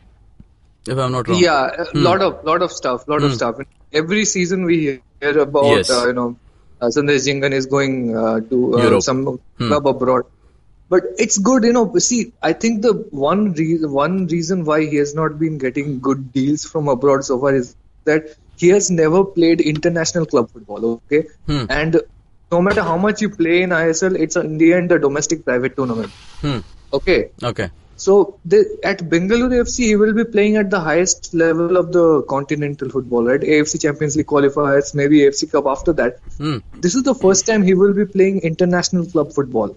if 0.86 0.98
I'm 0.98 1.12
not 1.12 1.28
wrong. 1.28 1.38
Yeah, 1.38 1.84
a 1.94 1.98
lot 1.98 2.22
of 2.22 2.44
lot 2.44 2.62
of 2.62 2.72
stuff, 2.72 3.08
lot 3.08 3.22
of 3.22 3.34
stuff. 3.34 3.56
Every 3.92 4.24
season 4.24 4.64
we 4.64 5.00
hear 5.20 5.38
about 5.38 5.64
Yes. 5.66 5.90
uh, 5.90 6.04
you 6.06 6.12
know 6.12 6.36
uh, 6.80 6.86
Sandesh 6.86 7.26
Jhingan 7.26 7.52
is 7.52 7.66
going 7.66 8.16
uh, 8.16 8.40
to 8.52 8.74
uh, 8.96 9.00
some 9.00 9.40
club 9.58 9.86
abroad. 9.86 10.24
But 10.88 11.04
it's 11.18 11.38
good, 11.38 11.64
you 11.64 11.72
know. 11.72 11.84
See, 11.98 12.32
I 12.42 12.52
think 12.52 12.82
the 12.82 12.92
one 13.10 13.52
reason 13.52 13.90
one 13.92 14.26
reason 14.26 14.64
why 14.64 14.84
he 14.84 14.96
has 14.96 15.14
not 15.14 15.38
been 15.38 15.58
getting 15.58 16.00
good 16.00 16.32
deals 16.32 16.64
from 16.64 16.88
abroad 16.88 17.24
so 17.24 17.38
far 17.40 17.54
is 17.54 17.74
that 18.04 18.26
he 18.56 18.68
has 18.68 18.90
never 18.90 19.24
played 19.24 19.60
international 19.60 20.26
club 20.26 20.50
football. 20.50 20.84
Okay, 20.94 21.22
Hmm. 21.46 21.64
and 21.70 22.00
no 22.50 22.60
matter 22.60 22.82
how 22.82 22.96
much 22.98 23.22
you 23.22 23.30
play 23.30 23.62
in 23.62 23.70
ISL, 23.70 24.18
it's 24.26 24.36
in 24.36 24.58
the 24.58 24.72
end 24.74 24.92
a 24.92 24.98
domestic 24.98 25.44
private 25.46 25.76
tournament. 25.76 26.10
Hmm. 26.42 26.58
Okay, 26.92 27.30
Okay. 27.42 27.70
So 27.96 28.38
the, 28.44 28.78
at 28.82 28.98
Bengaluru 28.98 29.60
FC, 29.62 29.84
he 29.86 29.96
will 29.96 30.12
be 30.12 30.24
playing 30.24 30.56
at 30.56 30.70
the 30.70 30.80
highest 30.80 31.34
level 31.34 31.76
of 31.76 31.92
the 31.92 32.22
continental 32.22 32.88
football, 32.88 33.24
right? 33.24 33.40
AFC 33.40 33.80
Champions 33.80 34.16
League 34.16 34.26
qualifiers, 34.26 34.94
maybe 34.94 35.20
AFC 35.20 35.50
Cup 35.50 35.66
after 35.66 35.92
that. 35.94 36.18
Hmm. 36.38 36.58
This 36.74 36.94
is 36.94 37.02
the 37.02 37.14
first 37.14 37.46
time 37.46 37.62
he 37.62 37.74
will 37.74 37.92
be 37.92 38.04
playing 38.04 38.40
international 38.40 39.06
club 39.06 39.32
football. 39.32 39.76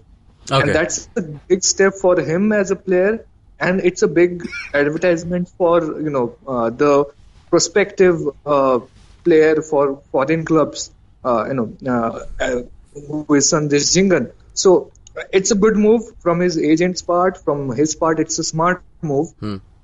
Okay. 0.50 0.62
And 0.62 0.74
that's 0.74 1.08
a 1.16 1.22
big 1.22 1.64
step 1.64 1.94
for 1.94 2.18
him 2.20 2.52
as 2.52 2.70
a 2.70 2.76
player, 2.76 3.26
and 3.58 3.80
it's 3.80 4.02
a 4.02 4.08
big 4.08 4.46
advertisement 4.72 5.48
for 5.48 5.82
you 6.00 6.10
know 6.10 6.36
uh, 6.46 6.70
the 6.70 7.06
prospective 7.50 8.20
uh, 8.44 8.78
player 9.24 9.60
for 9.62 10.02
foreign 10.12 10.44
clubs. 10.44 10.90
Uh, 11.24 11.46
you 11.48 11.54
know, 11.54 11.76
uh, 11.84 12.20
uh, 12.40 12.62
who 12.94 13.34
is 13.34 13.50
Sandesh 13.52 13.90
Jhingan. 13.94 14.30
So 14.54 14.92
it's 15.32 15.50
a 15.50 15.54
good 15.54 15.76
move 15.76 16.02
from 16.20 16.40
his 16.40 16.58
agent's 16.58 17.02
part. 17.02 17.38
From 17.44 17.70
his 17.74 17.94
part, 17.94 18.20
it's 18.20 18.38
a 18.38 18.44
smart 18.44 18.82
move. 19.02 19.28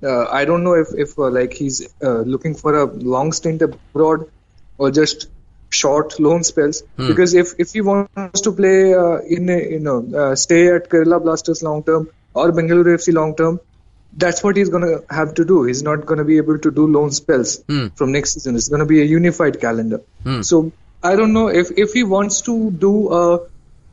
uh, 0.03 0.25
I 0.29 0.45
don't 0.45 0.63
know 0.63 0.73
if 0.73 0.89
if 0.93 1.17
uh, 1.17 1.29
like 1.29 1.53
he's 1.53 1.87
uh, 2.03 2.19
looking 2.21 2.55
for 2.55 2.73
a 2.81 2.85
long 2.85 3.31
stint 3.31 3.61
abroad 3.61 4.29
or 4.77 4.91
just 4.91 5.27
short 5.69 6.19
loan 6.19 6.43
spells. 6.43 6.83
Because 7.07 7.33
if 7.33 7.53
if 7.57 7.71
he 7.73 7.81
wants 7.81 8.41
to 8.41 8.51
play 8.51 8.93
uh, 8.93 9.17
in 9.37 9.49
a, 9.49 9.57
you 9.75 9.79
know 9.79 9.97
uh, 10.23 10.35
stay 10.35 10.67
at 10.75 10.89
Kerala 10.89 11.21
Blasters 11.21 11.63
long 11.63 11.83
term 11.83 12.09
or 12.33 12.51
Bengaluru 12.51 12.95
FC 12.97 13.13
long 13.13 13.35
term, 13.35 13.59
that's 14.15 14.43
what 14.43 14.57
he's 14.57 14.69
gonna 14.69 14.99
have 15.09 15.33
to 15.35 15.45
do. 15.45 15.63
He's 15.63 15.81
not 15.83 16.05
gonna 16.05 16.25
be 16.25 16.37
able 16.37 16.59
to 16.59 16.71
do 16.71 16.85
loan 16.87 17.11
spells 17.11 17.63
from 17.95 18.11
next 18.11 18.33
season. 18.33 18.55
It's 18.55 18.69
gonna 18.69 18.85
be 18.85 19.01
a 19.01 19.05
unified 19.05 19.59
calendar. 19.61 20.01
So 20.43 20.71
I 21.01 21.15
don't 21.15 21.33
know 21.33 21.47
if 21.47 21.71
if 21.77 21.93
he 21.93 22.03
wants 22.03 22.41
to 22.41 22.71
do 22.71 22.93
a 23.13 23.39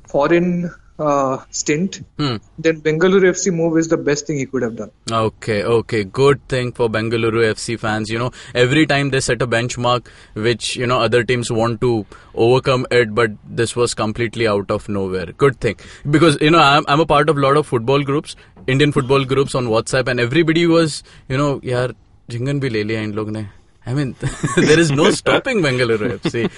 foreign 0.08 0.70
uh, 0.99 1.43
stint, 1.49 2.01
then 2.17 2.39
Bengaluru 2.81 3.29
FC 3.31 3.53
move 3.53 3.77
is 3.77 3.89
the 3.89 3.97
best 3.97 4.27
thing 4.27 4.37
he 4.37 4.45
could 4.45 4.61
have 4.61 4.75
done. 4.75 4.91
Okay, 5.11 5.63
okay, 5.63 6.03
good 6.03 6.47
thing 6.47 6.71
for 6.71 6.89
Bengaluru 6.89 7.43
FC 7.53 7.77
fans. 7.79 8.09
You 8.09 8.19
know, 8.19 8.31
every 8.53 8.85
time 8.85 9.09
they 9.09 9.19
set 9.19 9.41
a 9.41 9.47
benchmark 9.47 10.07
which, 10.33 10.75
you 10.75 10.87
know, 10.87 10.99
other 11.01 11.23
teams 11.23 11.51
want 11.51 11.81
to 11.81 12.05
overcome 12.33 12.87
it, 12.91 13.13
but 13.13 13.31
this 13.45 13.75
was 13.75 13.93
completely 13.93 14.47
out 14.47 14.71
of 14.71 14.87
nowhere. 14.87 15.25
Good 15.25 15.59
thing. 15.59 15.75
Because, 16.09 16.37
you 16.39 16.51
know, 16.51 16.59
I'm, 16.59 16.85
I'm 16.87 16.99
a 16.99 17.05
part 17.05 17.29
of 17.29 17.37
a 17.37 17.41
lot 17.41 17.57
of 17.57 17.67
football 17.67 18.01
groups, 18.03 18.35
Indian 18.67 18.91
football 18.91 19.25
groups 19.25 19.53
on 19.53 19.67
WhatsApp, 19.67 20.07
and 20.07 20.19
everybody 20.19 20.65
was, 20.65 21.03
you 21.27 21.37
know, 21.37 21.59
yaar, 21.59 21.93
Jhingan 22.31 22.59
भी 22.59 22.69
ले 22.69 22.81
लिया 22.83 23.01
इन 23.01 23.13
लोग 23.13 23.29
ने 23.29 23.47
I 23.87 23.93
mean, 23.93 24.15
there 24.55 24.79
is 24.79 24.89
no 24.89 25.11
stopping 25.11 25.61
Bengaluru 25.61 26.19
FC. 26.19 26.49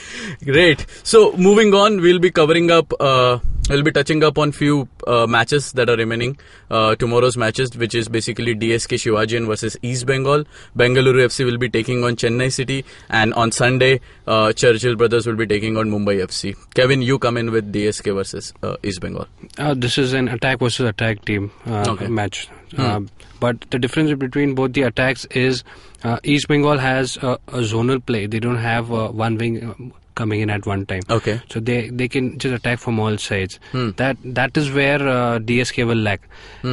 Great. 0.46 0.86
So, 1.04 1.34
moving 1.34 1.74
on, 1.74 2.00
we'll 2.00 2.20
be 2.20 2.32
covering 2.32 2.72
up, 2.72 2.94
uh, 3.02 3.40
we'll 3.69 3.83
be 3.83 3.93
touching 3.93 4.23
up 4.25 4.39
on 4.39 4.53
few 4.53 4.89
uh, 5.07 5.27
matches 5.27 5.73
that 5.73 5.89
are 5.89 5.97
remaining. 5.97 6.37
Uh, 6.71 6.95
tomorrow's 6.97 7.37
matches, 7.37 7.77
which 7.77 7.95
is 7.95 8.09
basically 8.09 8.55
DSK 8.55 8.97
Shivajian 8.97 9.47
versus 9.47 9.77
East 9.83 10.07
Bengal. 10.07 10.45
Bengaluru 10.77 11.25
FC 11.27 11.45
will 11.45 11.59
be 11.59 11.69
taking 11.69 12.05
on 12.05 12.17
Chennai 12.17 12.53
City. 12.53 12.85
And 13.11 13.33
on 13.35 13.53
Sunday, 13.53 14.01
uh, 14.27 14.53
Churchill 14.53 14.97
Brothers 14.97 15.27
will 15.27 15.37
be 15.37 15.47
taking 15.47 15.77
on 15.77 15.91
Mumbai 15.91 16.21
FC. 16.25 16.57
Kevin, 16.75 17.03
you 17.03 17.19
come 17.19 17.37
in 17.37 17.51
with 17.51 17.73
DSK 17.73 18.15
versus 18.15 18.53
uh, 18.63 18.77
East 18.83 19.01
Bengal. 19.01 19.27
Uh, 19.59 19.75
this 19.75 19.99
is 19.99 20.13
an 20.13 20.29
attack 20.29 20.59
versus 20.59 20.87
attack 20.89 21.25
team 21.25 21.51
uh, 21.67 21.85
Okay. 21.89 22.09
match. 22.09 22.49
Uh, 22.77 23.01
but 23.39 23.61
the 23.71 23.79
difference 23.79 24.13
between 24.19 24.55
both 24.55 24.73
the 24.73 24.83
attacks 24.83 25.27
is 25.27 25.63
uh, 26.05 26.19
East 26.25 26.49
Bengal 26.49 26.79
has 26.79 27.17
a, 27.19 27.33
a 27.49 27.59
zonal 27.61 28.05
play. 28.05 28.27
They 28.27 28.41
don't 28.41 28.57
have 28.57 28.91
uh, 28.91 29.09
one 29.09 29.37
wing 29.37 29.63
uh, 29.63 29.75
coming 30.15 30.41
in 30.41 30.51
at 30.51 30.67
one 30.67 30.85
time. 30.87 31.03
Okay. 31.11 31.41
So 31.51 31.61
they, 31.61 31.89
they 31.89 32.09
can 32.09 32.39
just 32.39 32.55
attack 32.55 32.79
from 32.79 32.99
all 33.01 33.17
sides. 33.19 33.59
That 33.97 34.17
that 34.25 34.57
is 34.57 34.71
where 34.71 35.01
uh, 35.07 35.39
DSK 35.39 35.87
will 35.87 35.97
lack. 35.97 36.29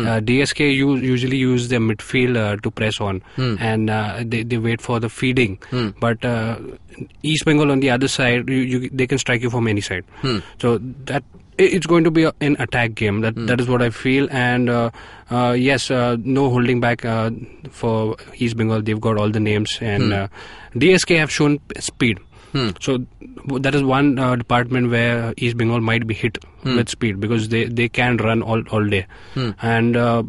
Uh, 0.08 0.20
DSK 0.20 0.76
u- 0.76 0.96
usually 0.98 1.38
use 1.38 1.68
their 1.70 1.80
midfield 1.80 2.38
uh, 2.38 2.56
to 2.58 2.72
press 2.72 3.00
on, 3.02 3.22
and 3.38 3.90
uh, 3.90 4.24
they 4.26 4.44
they 4.44 4.58
wait 4.58 4.82
for 4.82 5.00
the 5.00 5.10
feeding. 5.10 5.58
But 6.00 6.24
uh, 6.26 6.58
East 7.24 7.46
Bengal 7.46 7.72
on 7.72 7.80
the 7.80 7.90
other 7.90 8.08
side, 8.08 8.50
you, 8.50 8.58
you, 8.58 8.90
they 8.92 9.08
can 9.08 9.18
strike 9.18 9.42
you 9.42 9.50
from 9.50 9.68
any 9.68 9.82
side. 9.82 10.04
So 10.60 10.78
that 11.06 11.24
it's 11.58 11.86
going 11.86 12.06
to 12.06 12.12
be 12.12 12.24
an 12.40 12.56
attack 12.60 12.94
game. 12.96 13.22
That 13.22 13.36
that 13.48 13.60
is 13.60 13.68
what 13.68 13.82
I 13.82 13.90
feel. 13.90 14.28
And 14.32 14.70
uh, 14.70 14.92
uh, 15.30 15.56
yes, 15.58 15.92
uh, 15.92 16.16
no 16.24 16.50
holding 16.50 16.80
back 16.80 17.04
uh, 17.06 17.32
for 17.70 18.16
East 18.36 18.56
Bengal. 18.58 18.82
They've 18.82 19.00
got 19.00 19.18
all 19.18 19.30
the 19.30 19.40
names, 19.42 19.78
and 19.82 20.14
uh, 20.14 20.28
DSK 20.76 21.18
have 21.18 21.32
shown 21.32 21.60
p- 21.60 22.16
speed. 22.54 22.78
So 22.82 22.98
that 23.60 23.76
is 23.76 23.84
one 23.84 24.18
uh, 24.20 24.36
department 24.36 24.90
where 24.92 25.34
East 25.38 25.58
Bengal 25.58 25.82
might 25.82 26.06
be 26.08 26.14
hit 26.14 26.38
with 26.64 26.90
speed 26.90 27.20
because 27.20 27.50
they, 27.50 27.66
they 27.66 27.88
can 27.90 28.18
run 28.18 28.42
all 28.42 28.62
all 28.72 28.86
day, 28.86 29.06
and 29.62 29.96
uh, 29.98 30.24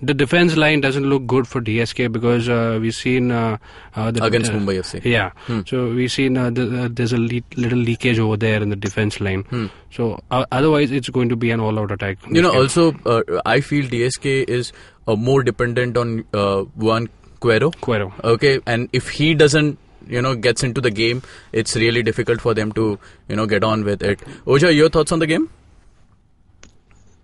the 0.00 0.14
defense 0.14 0.56
line 0.56 0.80
doesn't 0.80 1.02
look 1.10 1.26
good 1.26 1.46
for 1.48 1.60
DSK 1.60 2.10
because 2.12 2.48
uh, 2.48 2.78
we've 2.80 2.94
seen 2.94 3.32
uh, 3.32 3.56
uh, 3.96 4.10
the, 4.12 4.22
Against 4.24 4.52
uh, 4.52 4.54
Mumbai 4.54 4.78
FC. 4.78 5.04
Yeah, 5.04 5.32
so 5.66 5.88
we've 5.92 6.12
seen 6.12 6.36
uh, 6.36 6.50
the, 6.50 6.84
uh, 6.84 6.88
there's 6.90 7.12
a 7.12 7.18
le- 7.18 7.42
little 7.56 7.78
leakage 7.78 8.18
over 8.20 8.36
there 8.36 8.62
in 8.62 8.68
the 8.70 8.76
defense 8.76 9.20
line. 9.20 9.44
So 9.90 10.22
uh, 10.30 10.44
otherwise, 10.52 10.92
it's 10.92 11.08
going 11.08 11.28
to 11.30 11.36
be 11.36 11.50
an 11.50 11.58
all-out 11.58 11.90
attack. 11.90 12.18
You 12.30 12.42
know, 12.42 12.52
also, 12.54 12.92
uh, 13.06 13.22
I 13.44 13.60
feel 13.60 13.86
DSK 13.86 14.48
is 14.48 14.72
uh, 15.08 15.16
more 15.16 15.42
dependent 15.42 15.96
on 15.96 16.24
uh, 16.32 16.62
Juan 16.76 17.08
Cuero. 17.40 17.72
Cuero. 17.74 18.12
Okay, 18.22 18.60
and 18.66 18.88
if 18.92 19.08
he 19.10 19.34
doesn't, 19.34 19.78
you 20.06 20.22
know, 20.22 20.34
gets 20.34 20.62
into 20.62 20.80
the 20.80 20.90
game, 20.90 21.22
it's 21.52 21.76
really 21.76 22.02
difficult 22.02 22.40
for 22.40 22.54
them 22.54 22.72
to, 22.72 22.98
you 23.28 23.36
know, 23.36 23.46
get 23.46 23.64
on 23.64 23.84
with 23.84 24.02
it. 24.02 24.20
Ojha, 24.46 24.74
your 24.74 24.88
thoughts 24.88 25.12
on 25.12 25.18
the 25.18 25.26
game? 25.26 25.50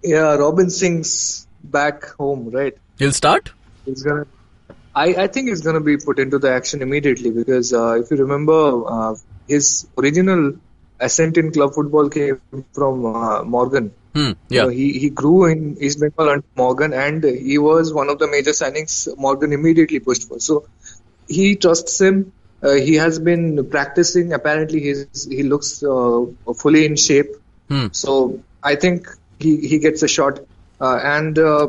Yeah, 0.02 0.35
Robin 0.35 0.69
Singh's 0.71 1.47
back 1.62 2.04
home, 2.16 2.50
right? 2.50 2.76
He'll 2.99 3.12
start. 3.12 3.50
He's 3.85 4.02
gonna. 4.02 4.26
I, 4.95 5.07
I 5.25 5.26
think 5.26 5.49
he's 5.49 5.62
gonna 5.62 5.81
be 5.81 5.97
put 5.97 6.19
into 6.19 6.38
the 6.38 6.52
action 6.52 6.83
immediately 6.83 7.31
because 7.31 7.73
uh, 7.73 8.00
if 8.00 8.11
you 8.11 8.19
remember, 8.19 8.87
uh, 8.87 9.14
his 9.49 9.87
original 9.99 10.54
ascent 11.00 11.37
in 11.37 11.52
club 11.52 11.75
football 11.75 12.09
came 12.09 12.40
from 12.73 13.04
uh, 13.07 13.43
Morgan. 13.45 13.93
Hmm. 14.14 14.33
Yeah. 14.49 14.71
he 14.71 14.99
he 14.99 15.11
grew 15.11 15.47
in 15.47 15.76
East 15.81 16.00
Bengal 16.00 16.28
under 16.28 16.47
Morgan, 16.54 16.93
and 16.93 17.25
he 17.25 17.59
was 17.59 17.93
one 17.93 18.09
of 18.09 18.19
the 18.19 18.28
major 18.28 18.52
signings 18.52 19.09
Morgan 19.16 19.52
immediately 19.52 19.99
pushed 19.99 20.28
for. 20.28 20.38
So 20.38 20.66
he 21.28 21.57
trusts 21.57 22.00
him. 22.00 22.33
Uh, 22.64 22.73
he 22.73 22.94
has 22.94 23.18
been 23.18 23.68
practicing. 23.71 24.33
Apparently, 24.33 24.80
he's 24.80 25.26
he 25.30 25.42
looks 25.42 25.83
uh, 25.83 26.25
fully 26.56 26.87
in 26.87 26.97
shape. 26.97 27.33
Hmm. 27.68 27.88
So 27.92 28.40
I 28.62 28.76
think 28.76 29.09
he, 29.38 29.56
he 29.68 29.78
gets 29.78 30.02
a 30.02 30.09
shot. 30.09 30.40
Uh, 30.80 30.99
and 31.02 31.38
uh, 31.38 31.68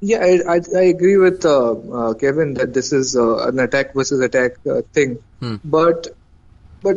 yeah, 0.00 0.18
I, 0.18 0.54
I, 0.54 0.60
I 0.76 0.82
agree 0.82 1.16
with 1.16 1.44
uh, 1.44 1.72
uh, 1.72 2.14
Kevin 2.14 2.54
that 2.54 2.72
this 2.72 2.92
is 2.92 3.16
uh, 3.16 3.48
an 3.48 3.58
attack 3.58 3.94
versus 3.94 4.20
attack 4.20 4.52
uh, 4.66 4.82
thing. 4.92 5.18
But 5.64 6.08
but 6.82 6.96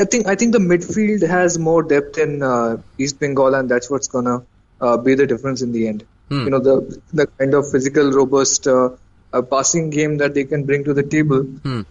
I 0.00 0.04
think 0.04 0.26
I 0.26 0.34
think 0.34 0.52
the 0.52 0.58
midfield 0.58 1.26
has 1.26 1.58
more 1.58 1.82
depth 1.82 2.18
in 2.18 2.42
uh, 2.42 2.78
East 2.98 3.20
Bengal, 3.20 3.54
and 3.54 3.68
that's 3.68 3.90
what's 3.90 4.08
gonna 4.08 4.44
uh, 4.80 4.96
be 4.96 5.14
the 5.14 5.26
difference 5.26 5.62
in 5.62 5.72
the 5.72 5.88
end. 5.88 6.04
You 6.44 6.50
know 6.50 6.60
the 6.60 7.00
the 7.12 7.26
kind 7.26 7.54
of 7.54 7.70
physical, 7.70 8.10
robust 8.10 8.66
uh, 9.32 9.42
passing 9.42 9.90
game 9.90 10.18
that 10.18 10.34
they 10.34 10.44
can 10.44 10.64
bring 10.64 10.84
to 10.84 10.94
the 10.94 11.02
table. 11.02 11.46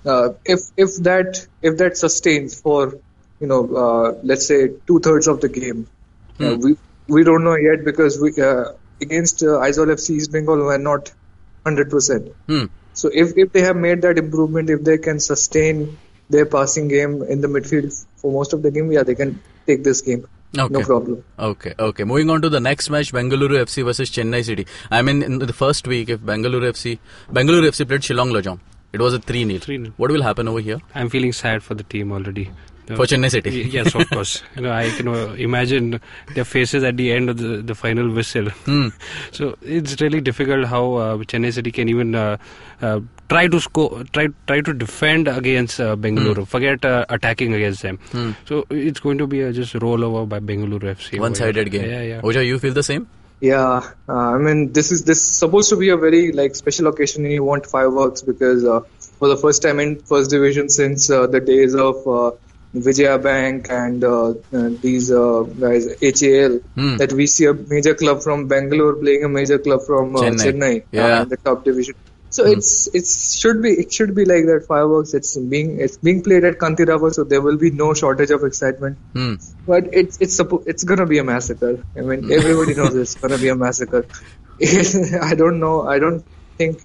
Uh, 0.05 0.29
if 0.45 0.59
if 0.77 0.95
that 1.03 1.47
if 1.61 1.77
that 1.77 1.97
sustains 1.97 2.59
for 2.59 2.95
you 3.39 3.47
know 3.47 3.61
uh, 3.75 4.19
let's 4.23 4.47
say 4.47 4.69
two 4.87 4.99
thirds 4.99 5.27
of 5.27 5.41
the 5.41 5.49
game, 5.49 5.87
uh, 6.39 6.55
we 6.55 6.77
we 7.07 7.23
don't 7.23 7.43
know 7.43 7.55
yet 7.55 7.83
because 7.85 8.19
we 8.19 8.31
uh, 8.41 8.65
against 9.01 9.43
uh, 9.43 9.65
Aizawl 9.65 9.91
FC 9.97 10.11
East 10.11 10.31
Bengal 10.31 10.57
we're 10.57 10.77
not 10.77 11.11
hundred 11.65 11.89
percent. 11.89 12.31
Hmm. 12.47 12.65
So 12.93 13.09
if, 13.13 13.37
if 13.37 13.51
they 13.51 13.61
have 13.61 13.75
made 13.75 14.01
that 14.01 14.17
improvement, 14.17 14.69
if 14.69 14.83
they 14.83 14.97
can 14.97 15.19
sustain 15.19 15.97
their 16.29 16.45
passing 16.45 16.87
game 16.87 17.23
in 17.23 17.41
the 17.41 17.47
midfield 17.47 18.05
for 18.17 18.31
most 18.31 18.53
of 18.53 18.61
the 18.61 18.71
game, 18.71 18.91
yeah, 18.91 19.03
they 19.03 19.15
can 19.15 19.41
take 19.65 19.83
this 19.83 20.01
game. 20.01 20.27
No 20.53 20.65
Okay. 20.65 20.83
problem. 20.83 21.23
Okay, 21.39 21.73
okay. 21.79 22.03
Moving 22.03 22.29
on 22.29 22.41
to 22.41 22.49
the 22.49 22.59
next 22.59 22.89
match, 22.89 23.11
Bengaluru 23.13 23.59
FC 23.65 23.85
versus 23.85 24.09
Chennai 24.11 24.43
City. 24.43 24.65
I 24.89 25.01
mean, 25.01 25.21
in 25.23 25.39
the 25.39 25.53
first 25.53 25.87
week, 25.87 26.09
if 26.09 26.19
Bengaluru 26.19 26.67
FC, 26.71 26.99
Bengaluru 27.31 27.69
FC 27.69 27.87
played 27.87 28.01
Shillong 28.01 28.31
Lajong, 28.37 28.59
it 28.91 28.99
was 28.99 29.13
a 29.13 29.19
3 29.19 29.45
0. 29.45 29.59
3-0. 29.59 29.93
What 29.97 30.11
will 30.11 30.21
happen 30.23 30.49
over 30.49 30.59
here 30.59 30.79
I'm 30.93 31.09
feeling 31.09 31.31
sad 31.31 31.63
for 31.63 31.73
the 31.75 31.83
team 31.83 32.11
already. 32.11 32.49
Uh, 32.89 32.95
for 32.95 33.05
Chennai 33.05 33.29
City? 33.29 33.49
Y- 33.63 33.69
yes, 33.71 33.93
of 33.95 34.09
course. 34.09 34.43
you 34.55 34.63
know, 34.63 34.71
I 34.71 34.89
can 34.89 35.07
uh, 35.07 35.33
imagine 35.33 36.01
their 36.33 36.45
faces 36.45 36.83
at 36.83 36.97
the 36.97 37.11
end 37.11 37.29
of 37.29 37.37
the, 37.37 37.61
the 37.61 37.75
final 37.75 38.09
whistle. 38.09 38.49
Hmm. 38.49 38.89
So 39.31 39.57
it's 39.61 40.01
really 40.01 40.21
difficult 40.21 40.65
how 40.65 40.93
uh, 40.95 41.17
Chennai 41.17 41.53
City 41.53 41.71
can 41.71 41.89
even 41.89 42.15
uh, 42.15 42.37
uh, 42.81 42.99
try 43.29 43.47
to 43.47 43.59
score, 43.59 44.03
try 44.13 44.27
try 44.47 44.61
to 44.61 44.73
defend 44.73 45.27
against 45.27 45.79
uh, 45.79 45.95
Bengaluru. 45.95 46.37
Hmm. 46.37 46.43
Forget 46.43 46.83
uh, 46.83 47.05
attacking 47.09 47.53
against 47.53 47.81
them. 47.81 47.99
So 48.45 48.65
it's 48.69 48.99
going 48.99 49.17
to 49.19 49.27
be 49.27 49.41
a 49.41 49.53
just 49.53 49.73
rollover 49.73 50.27
by 50.27 50.39
Bengaluru 50.39 50.95
FC. 50.97 51.19
One 51.19 51.35
sided 51.35 51.71
game. 51.71 51.89
Yeah, 51.89 52.01
yeah. 52.01 52.21
Ojha, 52.21 52.45
you 52.45 52.59
feel 52.59 52.73
the 52.73 52.83
same? 52.83 53.07
Yeah, 53.41 53.81
uh, 54.07 54.13
I 54.13 54.37
mean 54.37 54.71
this 54.71 54.91
is 54.91 55.03
this 55.03 55.17
is 55.17 55.25
supposed 55.35 55.69
to 55.69 55.75
be 55.75 55.89
a 55.89 55.97
very 55.97 56.31
like 56.31 56.55
special 56.55 56.85
occasion, 56.87 57.25
and 57.25 57.33
you 57.33 57.43
want 57.43 57.65
fireworks 57.65 58.21
because 58.21 58.63
uh, 58.63 58.81
for 59.17 59.27
the 59.29 59.37
first 59.37 59.63
time 59.63 59.79
in 59.79 59.95
first 59.99 60.29
division 60.29 60.69
since 60.69 61.09
uh, 61.09 61.25
the 61.25 61.39
days 61.39 61.73
of 61.73 62.07
uh, 62.07 62.31
Vijaya 62.73 63.17
Bank 63.19 63.67
and 63.69 64.03
uh, 64.03 64.29
uh, 64.53 64.69
these 64.81 65.11
uh, 65.11 65.41
guys 65.59 65.87
HAL 66.01 66.59
Hmm. 66.75 66.97
that 66.97 67.11
we 67.13 67.27
see 67.27 67.45
a 67.45 67.53
major 67.53 67.93
club 67.95 68.21
from 68.23 68.47
Bangalore 68.47 68.93
playing 68.95 69.23
a 69.25 69.29
major 69.29 69.59
club 69.59 69.81
from 69.85 70.15
uh, 70.15 70.21
Chennai. 70.21 70.45
Chennai, 70.45 70.83
Yeah. 70.91 71.07
Hmm. 71.07 71.19
uh, 71.19 71.21
in 71.23 71.29
the 71.29 71.37
top 71.37 71.63
division. 71.65 71.95
So 72.35 72.45
it's 72.45 72.87
it's 72.97 73.37
should 73.37 73.61
be 73.61 73.71
it 73.71 73.91
should 73.91 74.15
be 74.15 74.23
like 74.23 74.45
that 74.45 74.63
fireworks. 74.65 75.13
It's 75.13 75.35
being 75.53 75.81
it's 75.81 75.97
being 75.97 76.21
played 76.23 76.45
at 76.45 76.59
Kanteerava, 76.59 77.13
so 77.13 77.25
there 77.25 77.41
will 77.41 77.57
be 77.57 77.71
no 77.71 77.93
shortage 77.93 78.31
of 78.31 78.45
excitement. 78.45 78.97
Hmm. 79.13 79.33
But 79.67 79.89
it's 79.93 80.17
it's 80.21 80.39
suppo- 80.39 80.63
it's 80.65 80.85
gonna 80.85 81.05
be 81.05 81.17
a 81.17 81.25
massacre. 81.25 81.83
I 81.97 82.01
mean, 82.11 82.31
everybody 82.31 82.73
knows 82.73 82.95
it's 82.95 83.15
gonna 83.15 83.37
be 83.37 83.49
a 83.49 83.55
massacre. 83.55 84.05
I 85.21 85.35
don't 85.35 85.59
know. 85.59 85.85
I 85.85 85.99
don't 85.99 86.23
think 86.57 86.81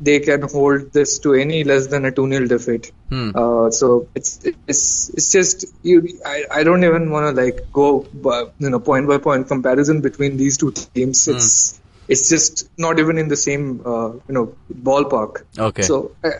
they 0.00 0.20
can 0.20 0.42
hold 0.42 0.92
this 0.92 1.18
to 1.20 1.34
any 1.34 1.64
less 1.64 1.86
than 1.86 2.04
a 2.04 2.12
2 2.12 2.28
0 2.30 2.46
defeat. 2.46 2.92
Hmm. 3.08 3.30
Uh, 3.34 3.70
so 3.70 4.08
it's 4.14 4.44
it's 4.44 5.08
it's 5.10 5.32
just 5.32 5.64
you. 5.82 6.20
I, 6.24 6.44
I 6.50 6.64
don't 6.64 6.84
even 6.84 7.10
want 7.10 7.34
to 7.34 7.42
like 7.42 7.72
go 7.72 8.00
by, 8.12 8.44
you 8.58 8.70
know 8.70 8.80
point 8.80 9.08
by 9.08 9.18
point 9.18 9.48
comparison 9.48 10.00
between 10.00 10.36
these 10.36 10.58
two 10.58 10.72
teams. 10.72 11.26
It's 11.28 11.80
it's 12.08 12.28
just 12.28 12.68
not 12.78 12.98
even 12.98 13.18
in 13.18 13.28
the 13.28 13.36
same 13.36 13.80
uh, 13.84 14.08
you 14.12 14.34
know 14.38 14.54
ballpark. 14.72 15.42
Okay. 15.58 15.82
So 15.82 16.12
I, 16.22 16.30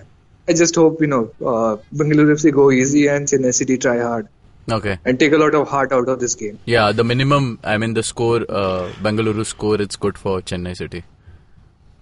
I 0.49 0.53
just 0.53 0.75
hope 0.75 1.01
you 1.01 1.07
know 1.07 1.31
uh, 1.41 1.77
Bengaluru 1.95 2.35
FC 2.35 2.53
go 2.53 2.71
easy 2.71 3.07
and 3.09 3.27
Chennai 3.27 3.55
City 3.55 3.79
try 3.79 3.99
hard 4.01 4.29
Okay. 4.71 4.99
and 5.05 5.19
take 5.19 5.33
a 5.33 5.39
lot 5.39 5.55
of 5.55 5.69
heart 5.69 5.93
out 5.93 6.09
of 6.09 6.21
this 6.21 6.35
game. 6.35 6.59
Yeah, 6.65 6.93
the 6.93 7.05
minimum, 7.05 7.59
I 7.65 7.79
mean, 7.79 7.95
the 7.95 8.03
score, 8.03 8.45
uh, 8.49 8.91
Bengaluru 9.03 9.47
score, 9.47 9.81
it's 9.81 9.97
good 9.97 10.19
for 10.19 10.41
Chennai 10.41 10.77
City. 10.77 11.05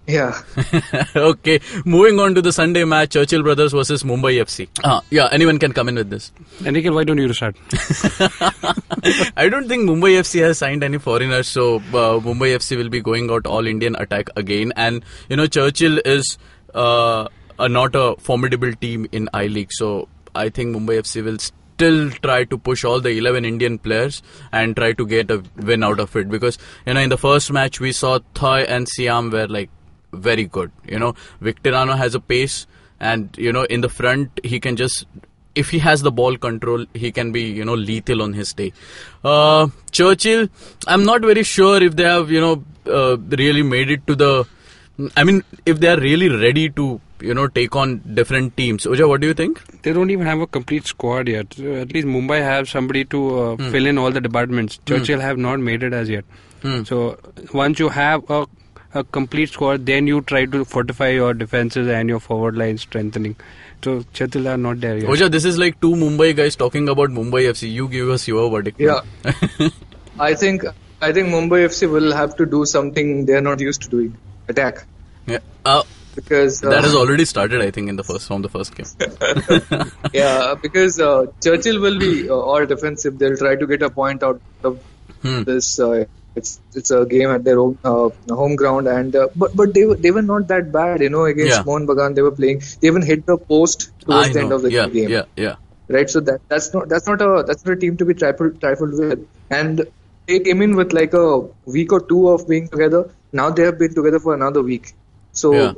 Yeah. 0.07 0.39
okay, 1.15 1.59
moving 1.83 2.19
on 2.19 2.35
to 2.35 2.41
the 2.41 2.51
Sunday 2.51 2.83
match, 2.83 3.11
Churchill 3.11 3.41
Brothers 3.41 3.73
versus 3.73 4.03
Mumbai 4.03 4.39
FC. 4.41 4.67
Ah, 4.83 5.01
yeah, 5.09 5.27
anyone 5.31 5.57
can 5.57 5.71
come 5.71 5.89
in 5.89 5.95
with 5.95 6.11
this. 6.11 6.31
And 6.63 6.75
Nikhil, 6.75 6.93
why 6.93 7.03
don't 7.03 7.17
you 7.17 7.33
start? 7.33 7.55
I 9.35 9.49
don't 9.49 9.67
think 9.67 9.89
Mumbai 9.89 10.19
FC 10.19 10.41
has 10.41 10.59
signed 10.59 10.83
any 10.83 10.99
foreigners, 10.99 11.47
so 11.47 11.77
uh, 11.77 12.19
Mumbai 12.19 12.55
FC 12.55 12.77
will 12.77 12.89
be 12.89 13.01
going 13.01 13.31
out 13.31 13.47
all 13.47 13.65
Indian 13.65 13.95
attack 13.95 14.29
again. 14.35 14.73
And 14.75 15.03
you 15.27 15.37
know, 15.37 15.47
Churchill 15.47 15.99
is 16.05 16.37
uh, 16.75 17.27
a, 17.57 17.67
not 17.67 17.95
a 17.95 18.15
formidable 18.19 18.73
team 18.73 19.07
in 19.11 19.27
I 19.33 19.47
League, 19.47 19.71
so 19.71 20.07
I 20.35 20.49
think 20.49 20.75
Mumbai 20.75 20.99
FC 20.99 21.23
will 21.23 21.39
still 21.39 22.11
try 22.11 22.43
to 22.45 22.57
push 22.57 22.83
all 22.85 23.01
the 23.01 23.09
11 23.17 23.43
Indian 23.43 23.77
players 23.77 24.21
and 24.51 24.75
try 24.75 24.93
to 24.93 25.05
get 25.05 25.29
a 25.31 25.43
win 25.57 25.83
out 25.83 25.99
of 25.99 26.15
it. 26.15 26.29
Because 26.29 26.57
you 26.85 26.93
know, 26.93 26.99
in 26.99 27.09
the 27.09 27.17
first 27.17 27.51
match 27.51 27.79
we 27.79 27.91
saw 27.91 28.19
Thai 28.35 28.61
and 28.61 28.87
Siam 28.87 29.31
were 29.31 29.47
like 29.47 29.69
very 30.15 30.45
good. 30.45 30.71
You 30.87 30.99
know, 30.99 31.15
Victorino 31.41 31.97
has 31.97 32.15
a 32.15 32.19
pace, 32.19 32.67
and 32.99 33.29
you 33.37 33.51
know, 33.51 33.63
in 33.63 33.81
the 33.81 33.89
front 33.89 34.39
he 34.43 34.59
can 34.59 34.75
just 34.75 35.05
if 35.55 35.69
he 35.69 35.79
has 35.79 36.01
the 36.01 36.11
ball 36.11 36.37
control, 36.37 36.85
he 36.93 37.11
can 37.11 37.31
be, 37.31 37.43
you 37.43 37.65
know, 37.65 37.73
lethal 37.73 38.21
on 38.21 38.33
his 38.33 38.53
day. 38.53 38.73
Uh, 39.23 39.67
Churchill, 39.91 40.49
I'm 40.87 41.05
not 41.05 41.21
very 41.21 41.43
sure 41.43 41.81
if 41.81 41.95
they 41.95 42.03
have, 42.03 42.29
you 42.29 42.41
know, 42.41 42.63
uh, 42.85 43.17
really 43.17 43.63
made 43.63 43.89
it 43.89 44.05
to 44.07 44.15
the. 44.15 44.45
I 45.17 45.23
mean, 45.23 45.43
if 45.65 45.79
they 45.79 45.89
are 45.89 45.99
really 45.99 46.29
ready 46.29 46.69
to, 46.71 47.01
you 47.21 47.33
know, 47.33 47.47
take 47.47 47.75
on 47.75 47.97
different 48.13 48.55
teams. 48.55 48.85
Ojha, 48.85 49.07
what 49.07 49.21
do 49.21 49.27
you 49.27 49.33
think? 49.33 49.81
They 49.83 49.93
don't 49.93 50.09
even 50.09 50.25
have 50.25 50.39
a 50.39 50.47
complete 50.47 50.85
squad 50.85 51.27
yet. 51.27 51.57
At 51.59 51.93
least 51.93 52.07
Mumbai 52.07 52.41
have 52.41 52.69
somebody 52.69 53.03
to 53.05 53.39
uh, 53.39 53.57
fill 53.71 53.85
in 53.85 53.97
all 53.97 54.11
the 54.11 54.21
departments. 54.21 54.79
Churchill 54.85 55.19
have 55.19 55.37
not 55.37 55.59
made 55.59 55.83
it 55.83 55.93
as 55.93 56.09
yet. 56.09 56.25
Hmm. 56.61 56.83
So 56.83 57.17
once 57.53 57.79
you 57.79 57.89
have 57.89 58.29
a, 58.29 58.47
a 58.95 59.03
complete 59.03 59.49
squad, 59.49 59.85
then 59.85 60.07
you 60.07 60.21
try 60.21 60.45
to 60.45 60.65
fortify 60.65 61.09
your 61.09 61.33
defenses 61.33 61.87
and 61.87 62.09
your 62.09 62.19
forward 62.19 62.55
line 62.57 62.77
strengthening. 62.77 63.35
So 63.83 64.03
Churchill 64.13 64.47
are 64.47 64.57
not 64.57 64.79
there 64.81 64.97
yet. 64.97 65.07
Ojha, 65.09 65.29
this 65.29 65.45
is 65.45 65.57
like 65.57 65.79
two 65.81 65.91
Mumbai 65.91 66.35
guys 66.35 66.55
talking 66.55 66.87
about 66.89 67.09
Mumbai 67.09 67.43
FC. 67.49 67.71
You 67.71 67.87
give 67.87 68.09
us 68.09 68.27
your 68.27 68.49
verdict. 68.49 68.79
Yeah. 68.79 69.01
I 70.19 70.33
think 70.33 70.63
I 71.01 71.11
think 71.11 71.27
Mumbai 71.27 71.65
FC 71.65 71.91
will 71.91 72.13
have 72.13 72.35
to 72.37 72.45
do 72.45 72.65
something 72.65 73.25
they're 73.25 73.41
not 73.41 73.59
used 73.59 73.81
to 73.83 73.89
doing. 73.89 74.17
Attack. 74.47 74.85
yeah. 75.27 75.39
Uh, 75.65 75.83
Because 76.15 76.63
uh, 76.63 76.69
that 76.71 76.85
has 76.85 76.93
already 76.95 77.25
started, 77.29 77.61
I 77.61 77.71
think, 77.71 77.89
in 77.89 77.97
the 77.97 78.03
first 78.09 78.27
from 78.27 78.41
the 78.43 78.49
first 78.51 78.73
game. 78.75 78.85
yeah, 80.13 80.55
because 80.61 80.99
uh, 80.99 81.25
Churchill 81.43 81.81
will 81.81 81.97
be 81.99 82.29
uh, 82.29 82.33
all 82.51 82.65
defensive. 82.65 83.17
They'll 83.19 83.35
try 83.41 83.55
to 83.63 83.67
get 83.71 83.81
a 83.81 83.89
point 83.89 84.23
out 84.23 84.39
of 84.63 84.79
Hmm. 85.25 85.43
this. 85.49 85.67
It's 86.35 86.59
it's 86.73 86.91
a 86.91 87.05
game 87.05 87.29
at 87.29 87.43
their 87.43 87.59
own 87.59 87.77
uh, 87.83 88.09
home 88.29 88.55
ground, 88.55 88.87
and 88.87 89.15
uh, 89.15 89.27
but 89.35 89.55
but 89.55 89.73
they 89.73 89.85
were 89.85 89.95
they 89.95 90.11
were 90.11 90.21
not 90.21 90.47
that 90.49 90.71
bad, 90.71 91.01
you 91.01 91.09
know. 91.09 91.25
Against 91.25 91.57
Yeah. 91.57 91.63
Mohun 91.63 91.87
Bagan, 91.87 92.15
they 92.15 92.21
were 92.21 92.31
playing. 92.39 92.61
They 92.81 92.87
even 92.87 93.01
hit 93.11 93.25
the 93.25 93.37
post 93.37 93.85
towards 94.01 94.29
I 94.29 94.33
the 94.33 94.39
end 94.41 94.51
of 94.51 94.61
the 94.61 94.71
yeah, 94.71 94.87
game, 94.89 95.09
yeah, 95.09 95.23
yeah. 95.35 95.55
right? 95.87 96.09
So 96.09 96.19
that 96.31 96.41
that's 96.49 96.73
not 96.73 96.89
that's 96.89 97.07
not 97.07 97.21
a 97.21 97.43
that's 97.47 97.65
not 97.65 97.73
a 97.77 97.79
team 97.85 97.97
to 97.97 98.05
be 98.05 98.13
trifled 98.13 98.59
trifled 98.59 98.99
with. 98.99 99.25
And 99.49 99.85
they 100.27 100.39
came 100.39 100.61
in 100.61 100.75
with 100.75 100.91
like 100.93 101.13
a 101.13 101.25
week 101.65 101.93
or 101.93 102.01
two 102.01 102.27
of 102.29 102.47
being 102.49 102.67
together. 102.67 103.03
Now 103.31 103.49
they 103.51 103.63
have 103.63 103.79
been 103.79 103.93
together 103.95 104.19
for 104.19 104.33
another 104.33 104.61
week. 104.61 104.93
So 105.31 105.53
Yeah. 105.53 105.73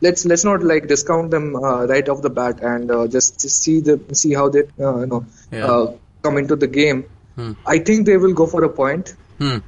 let's 0.00 0.24
let's 0.24 0.44
not 0.44 0.62
like 0.72 0.86
discount 0.88 1.30
them 1.30 1.56
uh, 1.56 1.86
right 1.86 2.08
off 2.08 2.22
the 2.22 2.30
bat 2.30 2.60
and 2.62 2.90
uh, 2.90 3.06
just 3.06 3.40
just 3.40 3.62
see 3.62 3.80
the 3.80 4.00
see 4.12 4.32
how 4.42 4.48
they 4.48 4.62
uh, 4.88 4.98
you 5.00 5.06
know 5.14 5.24
Yeah. 5.52 5.66
uh, 5.72 5.86
come 6.22 6.38
into 6.38 6.56
the 6.56 6.66
game. 6.82 7.04
Hmm. 7.36 7.52
I 7.66 7.78
think 7.78 8.06
they 8.06 8.16
will 8.16 8.32
go 8.44 8.46
for 8.46 8.64
a 8.64 8.68
point. 8.68 9.14
Hmm. 9.38 9.58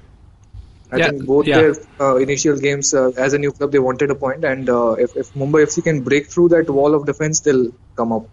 I 0.92 0.98
Yeah, 0.98 1.10
think 1.10 1.24
both 1.26 1.46
yeah. 1.46 1.52
their 1.52 1.74
uh, 2.00 2.16
initial 2.16 2.56
games 2.58 2.94
uh, 2.94 3.10
as 3.16 3.32
a 3.34 3.38
new 3.38 3.52
club 3.52 3.72
they 3.72 3.78
wanted 3.78 4.10
a 4.10 4.14
point, 4.14 4.44
and 4.44 4.68
uh, 4.68 4.92
if, 4.98 5.16
if 5.16 5.32
Mumbai 5.32 5.62
FC 5.64 5.82
can 5.82 6.02
break 6.02 6.30
through 6.30 6.50
that 6.50 6.68
wall 6.70 6.94
of 6.94 7.06
defense, 7.06 7.40
they'll 7.40 7.70
come 7.96 8.12
up. 8.12 8.28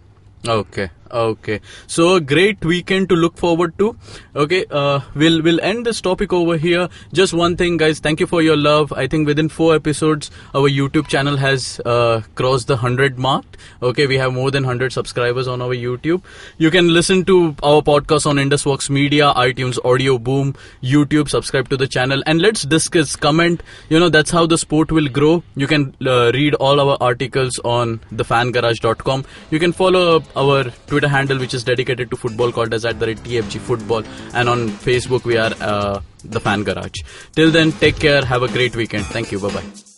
Okay, 0.46 0.90
okay. 1.10 1.60
So 1.86 2.14
a 2.16 2.20
great 2.20 2.64
weekend 2.64 3.08
to 3.08 3.16
look 3.16 3.36
forward 3.36 3.78
to. 3.78 3.96
Okay, 4.34 4.64
uh, 4.70 5.00
we'll 5.14 5.42
we'll 5.42 5.60
end 5.60 5.86
this 5.86 6.00
topic 6.00 6.32
over 6.32 6.56
here. 6.56 6.88
Just 7.12 7.34
one 7.34 7.56
thing, 7.56 7.76
guys. 7.76 7.98
Thank 7.98 8.20
you 8.20 8.26
for 8.26 8.42
your 8.42 8.56
love. 8.56 8.92
I 8.92 9.06
think 9.06 9.26
within 9.26 9.48
four 9.48 9.74
episodes, 9.74 10.30
our 10.54 10.68
YouTube 10.68 11.08
channel 11.08 11.36
has 11.36 11.80
uh, 11.84 12.22
crossed 12.34 12.68
the 12.68 12.76
hundred 12.76 13.18
mark. 13.18 13.44
Okay, 13.82 14.06
we 14.06 14.18
have 14.18 14.32
more 14.32 14.50
than 14.50 14.64
hundred 14.64 14.92
subscribers 14.92 15.48
on 15.48 15.60
our 15.62 15.74
YouTube. 15.74 16.22
You 16.58 16.70
can 16.70 16.92
listen 16.94 17.24
to 17.26 17.54
our 17.62 17.82
podcast 17.82 18.26
on 18.26 18.36
IndusVox 18.36 18.90
Media, 18.90 19.32
iTunes, 19.36 19.78
Audio 19.84 20.18
Boom, 20.18 20.54
YouTube. 20.82 21.28
Subscribe 21.28 21.68
to 21.70 21.76
the 21.76 21.88
channel 21.88 22.22
and 22.26 22.40
let's 22.40 22.62
discuss. 22.62 23.16
Comment. 23.16 23.62
You 23.88 23.98
know 23.98 24.08
that's 24.08 24.30
how 24.30 24.46
the 24.46 24.58
sport 24.58 24.92
will 24.92 25.08
grow. 25.08 25.42
You 25.56 25.66
can 25.66 25.94
uh, 26.06 26.30
read 26.32 26.54
all 26.54 26.80
our 26.80 26.96
articles 27.00 27.58
on 27.64 27.98
thefangarage.com. 28.12 29.24
You 29.50 29.58
can 29.58 29.72
follow 29.72 30.22
our 30.36 30.64
Twitter 30.86 30.99
handle, 31.08 31.38
which 31.38 31.54
is 31.54 31.64
dedicated 31.64 32.10
to 32.10 32.16
football, 32.16 32.52
called 32.52 32.74
as 32.74 32.84
at 32.84 32.98
the 32.98 33.06
TFG 33.06 33.60
Football, 33.60 34.04
and 34.34 34.48
on 34.48 34.68
Facebook 34.68 35.24
we 35.24 35.36
are 35.36 35.52
uh, 35.60 36.00
the 36.24 36.40
Fan 36.40 36.64
Garage. 36.64 37.00
Till 37.34 37.50
then, 37.50 37.72
take 37.72 37.98
care. 37.98 38.24
Have 38.24 38.42
a 38.42 38.48
great 38.48 38.76
weekend. 38.76 39.06
Thank 39.06 39.32
you. 39.32 39.40
Bye 39.40 39.54
bye. 39.54 39.90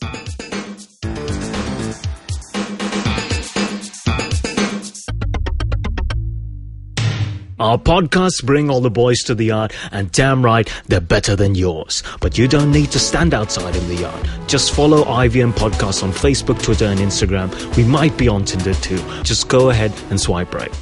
Our 7.62 7.78
podcasts 7.78 8.42
bring 8.44 8.70
all 8.70 8.80
the 8.80 8.90
boys 8.90 9.20
to 9.20 9.36
the 9.36 9.44
yard, 9.44 9.72
and 9.92 10.10
damn 10.10 10.44
right, 10.44 10.68
they're 10.88 11.00
better 11.00 11.36
than 11.36 11.54
yours. 11.54 12.02
But 12.20 12.36
you 12.36 12.48
don't 12.48 12.72
need 12.72 12.90
to 12.90 12.98
stand 12.98 13.34
outside 13.34 13.76
in 13.76 13.86
the 13.86 13.94
yard. 13.94 14.28
Just 14.48 14.72
follow 14.72 15.04
IVM 15.04 15.52
Podcasts 15.52 16.02
on 16.02 16.10
Facebook, 16.10 16.60
Twitter, 16.60 16.86
and 16.86 16.98
Instagram. 16.98 17.54
We 17.76 17.84
might 17.84 18.16
be 18.16 18.26
on 18.26 18.44
Tinder 18.44 18.74
too. 18.74 18.98
Just 19.22 19.46
go 19.46 19.70
ahead 19.70 19.92
and 20.10 20.20
swipe 20.20 20.52
right. 20.52 20.76